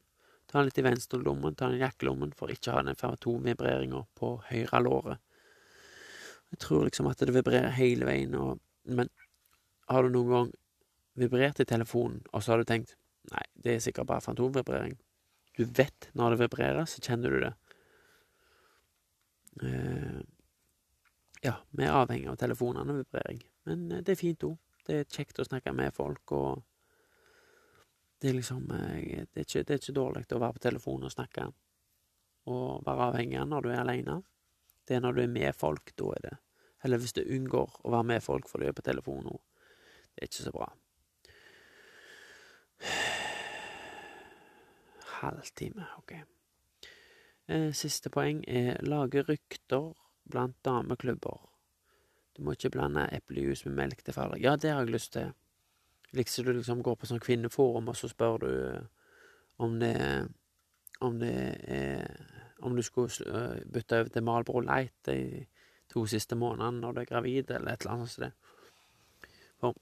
Ta 0.51 0.59
den 0.59 0.69
litt 0.69 0.81
i 0.81 0.87
venstre 0.87 1.21
lommen, 1.23 1.55
ta 1.55 1.69
den 1.69 1.79
i 1.79 1.85
jakkelommen, 1.85 2.33
for 2.35 2.51
ikke 2.51 2.73
å 2.73 2.79
ha 2.79 2.83
den 2.87 2.99
Fermaton-vibreringa 2.99 4.03
på 4.19 4.33
høyre 4.49 4.81
låret. 4.83 5.23
Jeg 6.55 6.63
tror 6.63 6.87
liksom 6.87 7.09
at 7.11 7.21
det 7.21 7.35
vibrerer 7.35 7.75
hele 7.77 8.07
veien, 8.09 8.35
og, 8.39 8.61
men 8.85 9.11
har 9.91 10.07
du 10.07 10.15
noen 10.15 10.33
gang 10.33 10.53
vibrert 11.17 11.61
i 11.61 11.67
telefonen, 11.69 12.23
og 12.33 12.43
så 12.43 12.55
har 12.55 12.63
du 12.63 12.69
tenkt 12.69 12.97
Nei, 13.27 13.43
det 13.59 13.73
er 13.75 13.81
sikkert 13.83 14.07
bare 14.07 14.23
fantomvibrering. 14.23 14.93
Du 15.59 15.65
vet 15.75 16.07
når 16.15 16.37
det 16.37 16.45
vibrerer, 16.45 16.85
så 16.87 17.01
kjenner 17.03 17.33
du 17.35 17.41
det. 17.43 17.49
Eh, 19.67 20.21
ja, 21.43 21.57
vi 21.71 21.83
er 21.83 21.97
avhengig 21.97 22.29
av 22.31 22.39
telefonene 22.39 22.95
og 22.95 23.01
vibrering. 23.01 23.41
Men 23.67 23.83
eh, 23.91 24.05
det 24.07 24.15
er 24.15 24.21
fint 24.21 24.47
òg. 24.47 24.55
Det 24.87 25.01
er 25.01 25.11
kjekt 25.11 25.41
å 25.43 25.49
snakke 25.49 25.73
med 25.75 25.91
folk, 25.97 26.37
og 26.39 26.63
det 28.23 28.31
er 28.31 28.39
liksom 28.39 28.71
eh, 28.71 29.27
Det 29.27 29.43
er 29.43 29.49
ikke, 29.49 29.65
det 29.65 29.75
er 29.75 29.83
ikke 29.83 29.99
dårlig 29.99 30.25
å 30.31 30.43
være 30.45 30.59
på 30.61 30.65
telefonen 30.69 31.11
og 31.11 31.17
snakke 31.17 31.51
og 32.47 32.85
være 32.87 33.11
avhengig 33.11 33.41
av 33.41 33.49
når 33.51 33.65
du 33.65 33.71
er 33.73 33.81
aleine. 33.81 34.21
Det 34.87 34.97
er 34.97 35.03
når 35.03 35.17
du 35.17 35.23
er 35.25 35.33
med 35.33 35.55
folk, 35.55 35.93
da 35.99 36.13
er 36.17 36.25
det 36.29 36.37
Eller 36.85 37.01
hvis 37.03 37.17
du 37.17 37.23
unngår 37.25 37.81
å 37.83 37.91
være 37.91 38.07
med 38.13 38.23
folk 38.23 38.49
for 38.49 38.63
du 38.63 38.69
er 38.69 38.77
på 38.77 38.85
telefon 38.87 39.25
nå. 39.27 39.39
Det 40.15 40.23
er 40.23 40.29
ikke 40.31 40.47
så 40.47 40.53
bra. 40.55 40.69
Halvtime, 45.17 45.89
OK. 45.99 46.13
Eh, 47.47 47.73
siste 47.75 48.11
poeng 48.13 48.45
er 48.47 48.83
lage 48.87 49.25
rykter 49.27 49.93
blant 50.31 50.57
dameklubber. 50.67 51.43
Du 52.37 52.43
må 52.45 52.55
ikke 52.55 52.75
blande 52.75 53.09
eplejus 53.17 53.65
med 53.67 53.79
melk 53.79 54.03
til 54.05 54.15
farlig. 54.15 54.43
Ja, 54.45 54.57
det 54.57 54.71
har 54.71 54.85
jeg 54.85 54.95
lyst 54.95 55.13
til. 55.17 55.33
Liksom 56.15 56.45
du 56.47 56.53
liksom 56.53 56.83
går 56.85 56.97
på 57.01 57.09
sånn 57.09 57.23
kvinneforum, 57.23 57.89
og 57.91 57.97
så 57.99 58.11
spør 58.13 58.43
du 58.45 58.51
eh, 58.51 58.83
om 59.59 59.79
det 59.81 59.97
Om 61.01 61.19
det 61.21 61.61
er 61.69 62.36
Om 62.67 62.77
du 62.77 62.83
skulle 62.83 63.11
eh, 63.31 63.65
bytte 63.73 64.01
over 64.01 64.13
til 64.13 64.27
Malbro 64.27 64.63
Light 64.67 64.95
de 65.07 65.47
to 65.93 66.03
siste 66.11 66.37
månedene 66.39 66.83
når 66.83 66.93
du 66.97 67.03
er 67.03 67.11
gravid, 67.11 67.51
eller 67.51 67.73
et 67.73 67.85
eller 67.85 67.95
annet 67.95 68.11
sånt. 68.11 68.35
For 69.63 69.77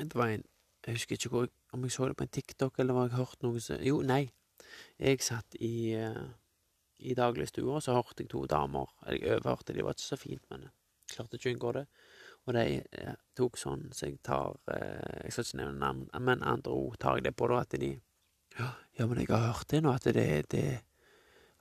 det 0.00 0.14
var 0.16 0.32
en 0.32 0.48
Jeg 0.82 0.96
husker 0.96 1.14
ikke 1.14 1.28
hvor, 1.30 1.44
om 1.72 1.84
jeg 1.84 1.92
så 1.94 2.08
det 2.08 2.16
på 2.18 2.24
en 2.24 2.30
TikTok, 2.34 2.78
eller 2.78 2.94
var 2.96 3.04
jeg 3.06 3.16
hørt 3.20 3.42
noe 3.44 3.60
som 3.62 3.82
Jo, 3.86 4.00
nei. 4.02 4.32
Jeg 4.98 5.20
satt 5.22 5.54
i 5.60 5.94
uh, 5.94 6.24
i 7.02 7.14
dagligstua, 7.14 7.80
så 7.80 7.96
hørte 7.96 8.22
jeg 8.22 8.30
to 8.30 8.44
damer 8.46 8.90
Jeg 9.08 9.22
overhørte, 9.36 9.74
de 9.74 9.84
var 9.84 9.96
ikke 9.96 10.06
så 10.06 10.18
fint, 10.18 10.44
men 10.50 10.66
jeg 10.66 11.16
klarte 11.16 11.38
ikke 11.38 11.50
å 11.50 11.54
unngå 11.56 11.72
det. 11.78 11.84
Og 12.42 12.54
de 12.56 12.64
eh, 12.82 13.18
tok 13.38 13.58
sånn 13.60 13.84
så 13.94 14.08
jeg 14.08 14.18
tar 14.26 14.56
eh, 14.74 15.26
Jeg 15.26 15.34
skal 15.34 15.46
ikke 15.46 15.60
nevne 15.60 15.78
navn, 15.78 16.06
men 16.26 16.42
andre 16.46 16.74
ord 16.74 16.96
tar 17.02 17.18
jeg 17.18 17.28
det 17.28 17.34
på, 17.38 17.50
da, 17.50 17.60
at 17.62 17.76
de 17.82 17.92
Ja, 18.58 19.06
men 19.06 19.22
jeg 19.22 19.30
har 19.30 19.46
hørt 19.48 19.70
det 19.70 19.82
nå, 19.84 19.94
at 19.94 20.08
det, 20.14 20.26
det 20.52 20.66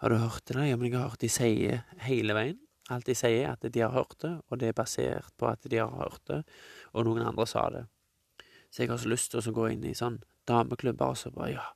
Har 0.02 0.10
du 0.10 0.18
hørt 0.18 0.46
det? 0.46 0.56
da? 0.58 0.66
Ja, 0.66 0.78
men 0.78 0.90
jeg 0.90 0.98
har 0.98 1.10
hørt 1.12 1.22
de 1.22 1.30
sier 1.30 1.84
hele 2.02 2.34
veien. 2.34 2.58
Alt 2.90 3.06
de 3.06 3.14
sier, 3.16 3.52
at 3.52 3.62
de 3.62 3.84
har 3.84 3.94
hørt 3.94 4.18
det, 4.24 4.32
og 4.50 4.60
det 4.60 4.72
er 4.72 4.76
basert 4.76 5.30
på 5.38 5.46
at 5.48 5.62
de 5.70 5.78
har 5.78 5.92
hørt 5.94 6.24
det, 6.28 6.40
og 6.92 7.06
noen 7.06 7.22
andre 7.22 7.46
sa 7.48 7.68
det. 7.70 7.84
Så 8.72 8.82
jeg 8.82 8.90
har 8.90 8.98
så 8.98 9.12
lyst 9.12 9.32
til 9.32 9.46
å 9.46 9.54
gå 9.54 9.68
inn 9.70 9.86
i 9.86 9.94
sånn 9.96 10.18
dameklubber 10.50 11.14
og 11.14 11.20
så 11.22 11.30
bare 11.36 11.54
Ja, 11.54 11.68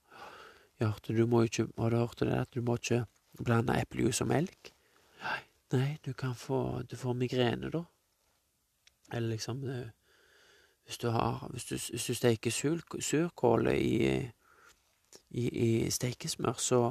jeg 0.79 0.89
hørte 0.89 1.13
du 1.13 1.25
må 1.29 1.43
ikke 1.45 1.67
Har 1.77 1.91
du 1.91 1.97
hørt 1.99 2.19
det? 2.19 2.33
At 2.33 2.51
du 2.55 2.61
må 2.65 2.79
ikke 2.79 3.05
blande 3.37 3.75
eplejus 3.77 4.23
og 4.23 4.31
melk? 4.31 4.71
Nei, 5.75 5.97
du 6.01 6.13
kan 6.13 6.33
få 6.35 6.81
Du 6.89 6.95
får 6.97 7.13
migrene, 7.13 7.69
da. 7.69 7.83
Eller 9.13 9.35
liksom 9.35 9.63
eh, 9.69 9.91
Hvis 10.87 10.97
du 10.97 11.09
har 11.09 11.47
Hvis 11.51 11.65
du, 11.65 11.75
hvis 11.75 12.05
du 12.05 12.13
steker 12.15 12.51
surkål 12.51 13.67
i, 13.75 14.31
i, 15.29 15.43
i 15.67 15.91
steikesmør, 15.91 16.57
så 16.57 16.81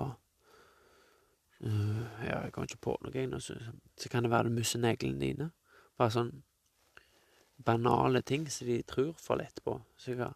Ja, 1.65 2.43
jeg 2.45 2.53
kommer 2.53 2.69
ikke 2.69 2.83
på 2.85 2.97
noe, 3.01 3.13
jeg, 3.15 3.31
så, 3.41 3.55
så 3.97 4.11
kan 4.13 4.27
det 4.27 4.33
være 4.35 4.51
du 4.51 4.59
mister 4.59 4.83
neglene 4.83 5.21
dine. 5.23 5.47
Bare 5.97 6.13
sånn 6.13 6.35
banale 7.65 8.21
ting 8.23 8.51
som 8.51 8.67
de 8.67 8.83
tror 8.83 9.15
for 9.21 9.39
lett 9.41 9.63
på. 9.65 9.79
Så 9.97 10.13
jeg 10.13 10.33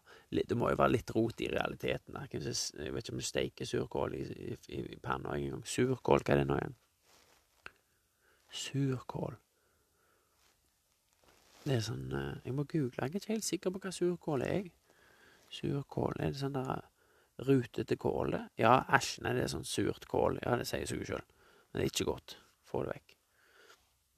det 0.47 0.57
må 0.57 0.69
jo 0.71 0.79
være 0.79 0.95
litt 0.95 1.11
rot 1.15 1.41
i 1.41 1.49
realiteten. 1.51 2.17
Jeg 2.31 2.41
vet 2.93 3.03
ikke 3.03 3.13
om 3.13 3.21
du 3.21 3.25
steiker 3.25 3.65
surkål 3.65 4.15
i, 4.15 4.23
i, 4.69 4.79
i 4.79 4.99
panna 5.03 5.35
engang. 5.35 5.63
Surkål, 5.65 6.23
hva 6.25 6.33
er 6.33 6.41
det 6.41 6.47
nå 6.49 6.57
igjen? 6.57 6.75
Surkål. 8.49 9.37
Det 11.65 11.75
er 11.75 11.81
sånn 11.85 12.13
eh, 12.15 12.37
Jeg 12.45 12.55
må 12.55 12.63
google. 12.63 12.95
Jeg 13.03 13.09
er 13.09 13.19
ikke 13.19 13.35
helt 13.35 13.45
sikker 13.45 13.73
på 13.75 13.81
hva 13.83 13.91
surkål 13.93 14.45
er. 14.47 14.69
Surkål 15.53 16.21
Er 16.23 16.33
det 16.33 16.41
sånn 16.41 16.55
der 16.55 16.87
rutete 17.47 17.97
kål? 17.99 18.35
Ja, 18.59 18.79
æsj, 18.97 19.19
nei, 19.25 19.35
det 19.37 19.45
er 19.45 19.53
sånn 19.53 19.67
surt 19.67 20.07
kål. 20.09 20.41
Ja, 20.43 20.57
det 20.59 20.67
sier 20.69 20.87
seg 20.89 21.03
jo 21.03 21.11
sjøl. 21.13 21.25
Men 21.69 21.81
det 21.81 21.85
er 21.85 21.93
ikke 21.93 22.09
godt. 22.11 22.37
Få 22.69 22.83
det 22.85 22.95
vekk. 22.97 23.15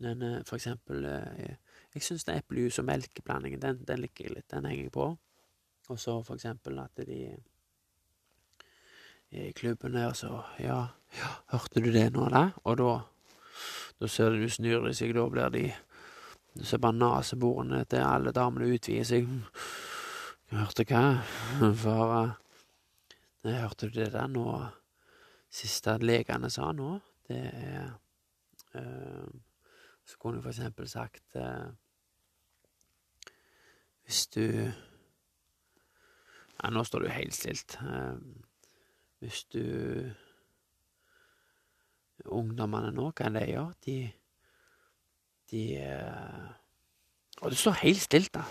Men 0.01 0.25
uh, 0.25 0.37
for 0.47 0.57
eksempel 0.57 1.05
uh, 1.05 1.51
Jeg 1.93 2.05
syns 2.05 2.25
eplejus- 2.31 2.79
og 2.81 2.87
melkeblandingen, 2.87 3.61
den, 3.61 3.81
den 3.85 4.01
liker 4.01 4.29
jeg 4.29 4.37
litt. 4.37 4.49
Den 4.53 4.67
henger 4.69 4.87
jeg 4.87 4.95
på. 4.95 5.07
Og 5.91 5.99
så 5.99 6.17
for 6.23 6.39
eksempel 6.39 6.79
at 6.79 7.01
de 7.07 7.23
i 9.31 9.51
klubben 9.55 9.93
der, 9.95 10.11
så 10.13 10.41
ja, 10.59 10.77
ja, 11.15 11.29
hørte 11.53 11.79
du 11.79 11.87
det 11.91 12.09
nå, 12.11 12.25
da? 12.31 12.49
Og 12.67 12.77
da 12.81 12.89
da 14.01 14.07
ser 14.09 14.33
du 14.33 14.47
snur 14.49 14.87
de 14.87 14.95
seg, 14.97 15.13
da 15.13 15.27
blir 15.29 15.51
de 15.53 15.67
Du 16.57 16.65
ser 16.67 16.81
bare 16.83 16.97
naseborene 16.97 17.85
til 17.87 18.01
alle 18.03 18.33
damene 18.35 18.67
utvider 18.73 19.05
seg. 19.07 19.27
Hørte 20.51 20.83
hva? 20.89 21.21
For 21.83 22.15
uh, 22.17 22.33
Hørte 23.43 23.89
du 23.89 23.99
det 23.99 24.11
der 24.13 24.27
nå? 24.27 24.45
Siste 25.51 25.97
legene 25.97 26.49
sa 26.53 26.69
nå, 26.71 26.99
det 27.27 27.39
er 27.53 27.89
øh, 28.75 29.31
Så 30.05 30.17
kunne 30.17 30.37
jeg 30.37 30.43
for 30.43 30.49
eksempel 30.49 30.89
sagt 30.89 31.35
øh, 31.35 31.73
Hvis 34.03 34.27
du 34.27 34.41
Ja, 36.63 36.69
nå 36.69 36.83
står 36.83 36.99
du 36.99 37.07
helt 37.07 37.33
stilt. 37.33 37.79
Øh, 37.81 38.21
hvis 39.19 39.43
du 39.43 39.59
ungdommene 42.25 42.91
nå, 42.91 43.11
hva 43.17 43.29
de 43.29 43.45
gjør. 43.45 43.71
De 43.85 44.11
De 45.51 45.61
Og 47.41 47.51
du 47.51 47.55
står 47.55 47.71
helt 47.71 48.01
stilt, 48.01 48.33
da. 48.33 48.43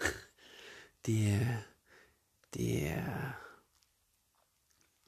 De 1.06 1.38
De 2.54 2.66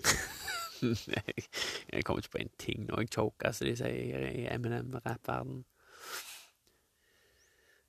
Jeg 1.93 2.05
kommer 2.05 2.23
ikke 2.23 2.37
på 2.37 2.43
en 2.43 2.57
ting 2.59 2.87
nå. 2.89 2.99
Jeg 3.03 3.13
choker, 3.15 3.53
som 3.55 3.69
de 3.69 3.77
sier 3.79 4.25
i 4.33 4.47
Eminem-rappverden. 4.51 5.63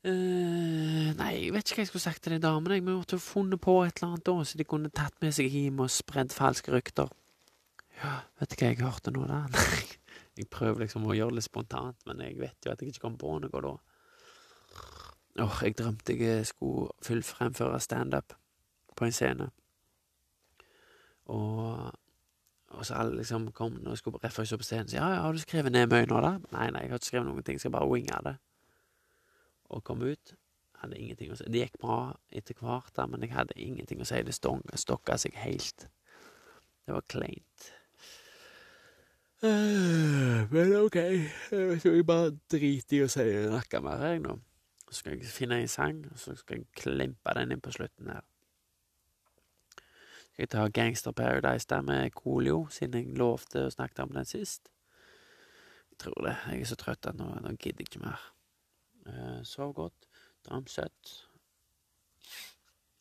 Uh, 0.04 1.14
nei, 1.16 1.30
jeg 1.46 1.54
vet 1.56 1.64
ikke 1.64 1.78
hva 1.78 1.84
jeg 1.86 1.90
skulle 1.94 2.04
sagt 2.04 2.26
til 2.26 2.36
de 2.36 2.42
damene. 2.44 2.76
Jeg 2.76 2.84
måtte 2.84 3.16
jo 3.16 3.24
funnet 3.24 3.62
på 3.64 3.78
et 3.86 4.02
eller 4.02 4.10
annet 4.12 4.26
da, 4.28 4.36
så 4.44 4.60
de 4.60 4.68
kunne 4.68 4.92
tatt 4.92 5.16
med 5.24 5.32
seg 5.36 5.48
hjem 5.48 5.80
og 5.86 5.94
spredd 5.96 6.36
falske 6.36 6.74
rykter. 6.76 7.12
Ja, 8.02 8.18
vet 8.42 8.52
du 8.52 8.58
hva 8.60 8.72
jeg 8.74 8.82
hørte 8.84 9.14
nå, 9.16 9.24
da? 9.30 9.46
Jeg 10.34 10.48
prøver 10.50 10.82
liksom 10.82 11.04
å 11.06 11.14
gjøre 11.14 11.30
det 11.30 11.38
litt 11.38 11.46
spontant, 11.46 12.00
men 12.10 12.24
jeg 12.26 12.40
vet 12.40 12.66
jo 12.66 12.72
at 12.72 12.80
jeg 12.82 12.90
ikke 12.90 13.04
kom 13.04 13.18
på 13.22 13.36
noe 13.38 13.60
da. 13.62 13.74
Åh, 15.38 15.44
oh, 15.46 15.60
jeg 15.62 15.76
drømte 15.78 16.16
jeg 16.18 16.48
skulle 16.50 16.88
fullfremføre 17.06 17.78
standup 17.78 18.34
på 18.98 19.06
en 19.06 19.14
scene. 19.14 19.52
Og 21.30 21.94
og 22.84 22.88
så 22.90 22.98
alle 23.00 23.16
liksom 23.22 23.46
kom 23.56 23.78
og 23.88 23.98
skulle 23.98 24.20
referere 24.20 24.58
på 24.60 24.66
scenen. 24.68 24.90
Så 24.92 24.98
ja, 24.98 25.08
ja, 25.14 25.22
har 25.24 25.32
du 25.32 25.40
skrevet 25.40 25.72
ned 25.72 25.88
mye 25.88 26.08
nå, 26.10 26.18
da? 26.20 26.34
Nei, 26.52 26.66
nei, 26.76 26.82
jeg 26.84 26.92
har 26.92 27.00
ikke 27.00 27.08
skrevet 27.08 27.30
noen 27.30 27.46
ting. 27.48 27.56
Jeg 27.56 27.64
skal 27.64 27.76
bare 27.78 27.88
winge 27.88 28.18
det. 28.26 28.34
Og 29.72 29.84
kom 29.88 30.04
ut. 30.04 30.34
Hadde 30.82 31.00
ingenting 31.00 31.32
å 31.32 31.38
si. 31.40 31.48
Det 31.48 31.62
gikk 31.62 31.78
bra 31.80 32.00
etter 32.36 32.60
hvert, 32.60 32.92
da, 32.98 33.06
men 33.08 33.24
jeg 33.24 33.32
hadde 33.38 33.56
ingenting 33.56 34.04
å 34.04 34.08
si. 34.10 34.20
Det 34.28 34.36
stokka 34.36 35.16
seg 35.24 35.40
helt. 35.46 35.88
Det 36.84 36.98
var 36.98 37.08
kleint. 37.08 37.70
Uh, 39.44 40.44
men 40.52 40.76
OK. 40.82 41.00
Jeg 41.00 41.80
tror 41.80 41.96
jeg 41.96 42.08
bare 42.08 42.36
driter 42.52 43.00
i 43.00 43.06
å 43.06 43.12
si 43.16 43.30
noe 43.48 43.84
mer, 43.88 44.08
jeg, 44.10 44.26
nå. 44.28 44.36
Så 44.90 45.00
skal 45.00 45.16
jeg 45.16 45.32
finne 45.32 45.64
en 45.64 45.72
sang, 45.72 46.04
og 46.12 46.20
så 46.20 46.36
skal 46.36 46.60
jeg 46.60 46.84
klempe 46.84 47.40
den 47.40 47.56
inn 47.56 47.64
på 47.64 47.72
slutten 47.80 48.12
her. 48.12 48.28
Skal 50.34 50.48
jeg 50.48 50.50
ta 50.50 50.68
Gangster 50.68 51.12
Paradise 51.12 51.68
der 51.70 51.82
med 51.82 52.10
Coolio, 52.10 52.64
siden 52.74 52.96
jeg 52.98 53.18
lovte 53.18 53.68
å 53.68 53.74
snakke 53.74 54.02
om 54.02 54.16
den 54.16 54.26
sist? 54.26 54.72
Jeg 55.92 56.00
tror 56.02 56.26
det. 56.26 56.34
Jeg 56.50 56.64
er 56.64 56.70
så 56.72 56.78
trøtt 56.82 57.06
at 57.06 57.20
nå, 57.20 57.28
nå 57.44 57.52
gidder 57.54 57.84
jeg 57.84 57.92
ikke 57.92 58.02
mer. 58.02 58.24
Uh, 59.06 59.44
sov 59.46 59.76
godt. 59.78 60.08
Drøm 60.48 60.66
søtt. 60.66 61.14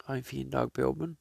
Ha 0.04 0.18
en 0.18 0.28
fin 0.28 0.52
dag 0.52 0.74
på 0.76 0.84
jobben. 0.84 1.16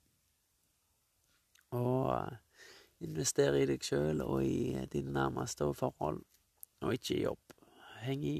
Og 1.79 2.11
uh, 2.11 2.67
investere 2.99 3.63
i 3.63 3.71
deg 3.71 3.79
sjøl 3.79 4.19
og 4.27 4.43
i 4.43 4.83
dine 4.91 5.15
nærmeste 5.15 5.71
forhold, 5.79 6.19
og 6.83 6.99
ikke 6.99 7.21
i 7.21 7.23
jobb. 7.23 7.59
Heng 8.03 8.27
i. 8.27 8.39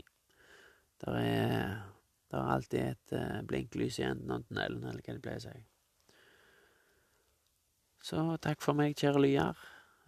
Der 1.05 1.23
er, 1.23 1.83
der 2.27 2.43
er 2.43 2.55
alltid 2.59 2.81
et 2.83 3.15
uh, 3.15 3.43
blinklys 3.47 4.03
i 4.03 4.09
enden 4.11 4.35
av 4.35 4.43
tunnelen, 4.43 4.83
eller 4.83 4.99
hva 4.99 5.15
de 5.15 5.23
pleier 5.23 5.45
å 5.45 5.51
si. 5.53 5.59
Så 8.01 8.23
takk 8.41 8.61
for 8.63 8.73
meg, 8.77 8.95
kjære 8.97 9.21
lytter. 9.21 9.61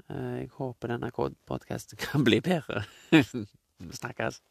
Eh, 0.10 0.40
Jeg 0.44 0.50
håper 0.58 0.94
denne 0.96 1.12
podkasten 1.48 1.98
kan 2.06 2.24
bli 2.26 2.40
bedre. 2.42 2.84
Vi 3.12 3.94
snakkes. 3.98 4.42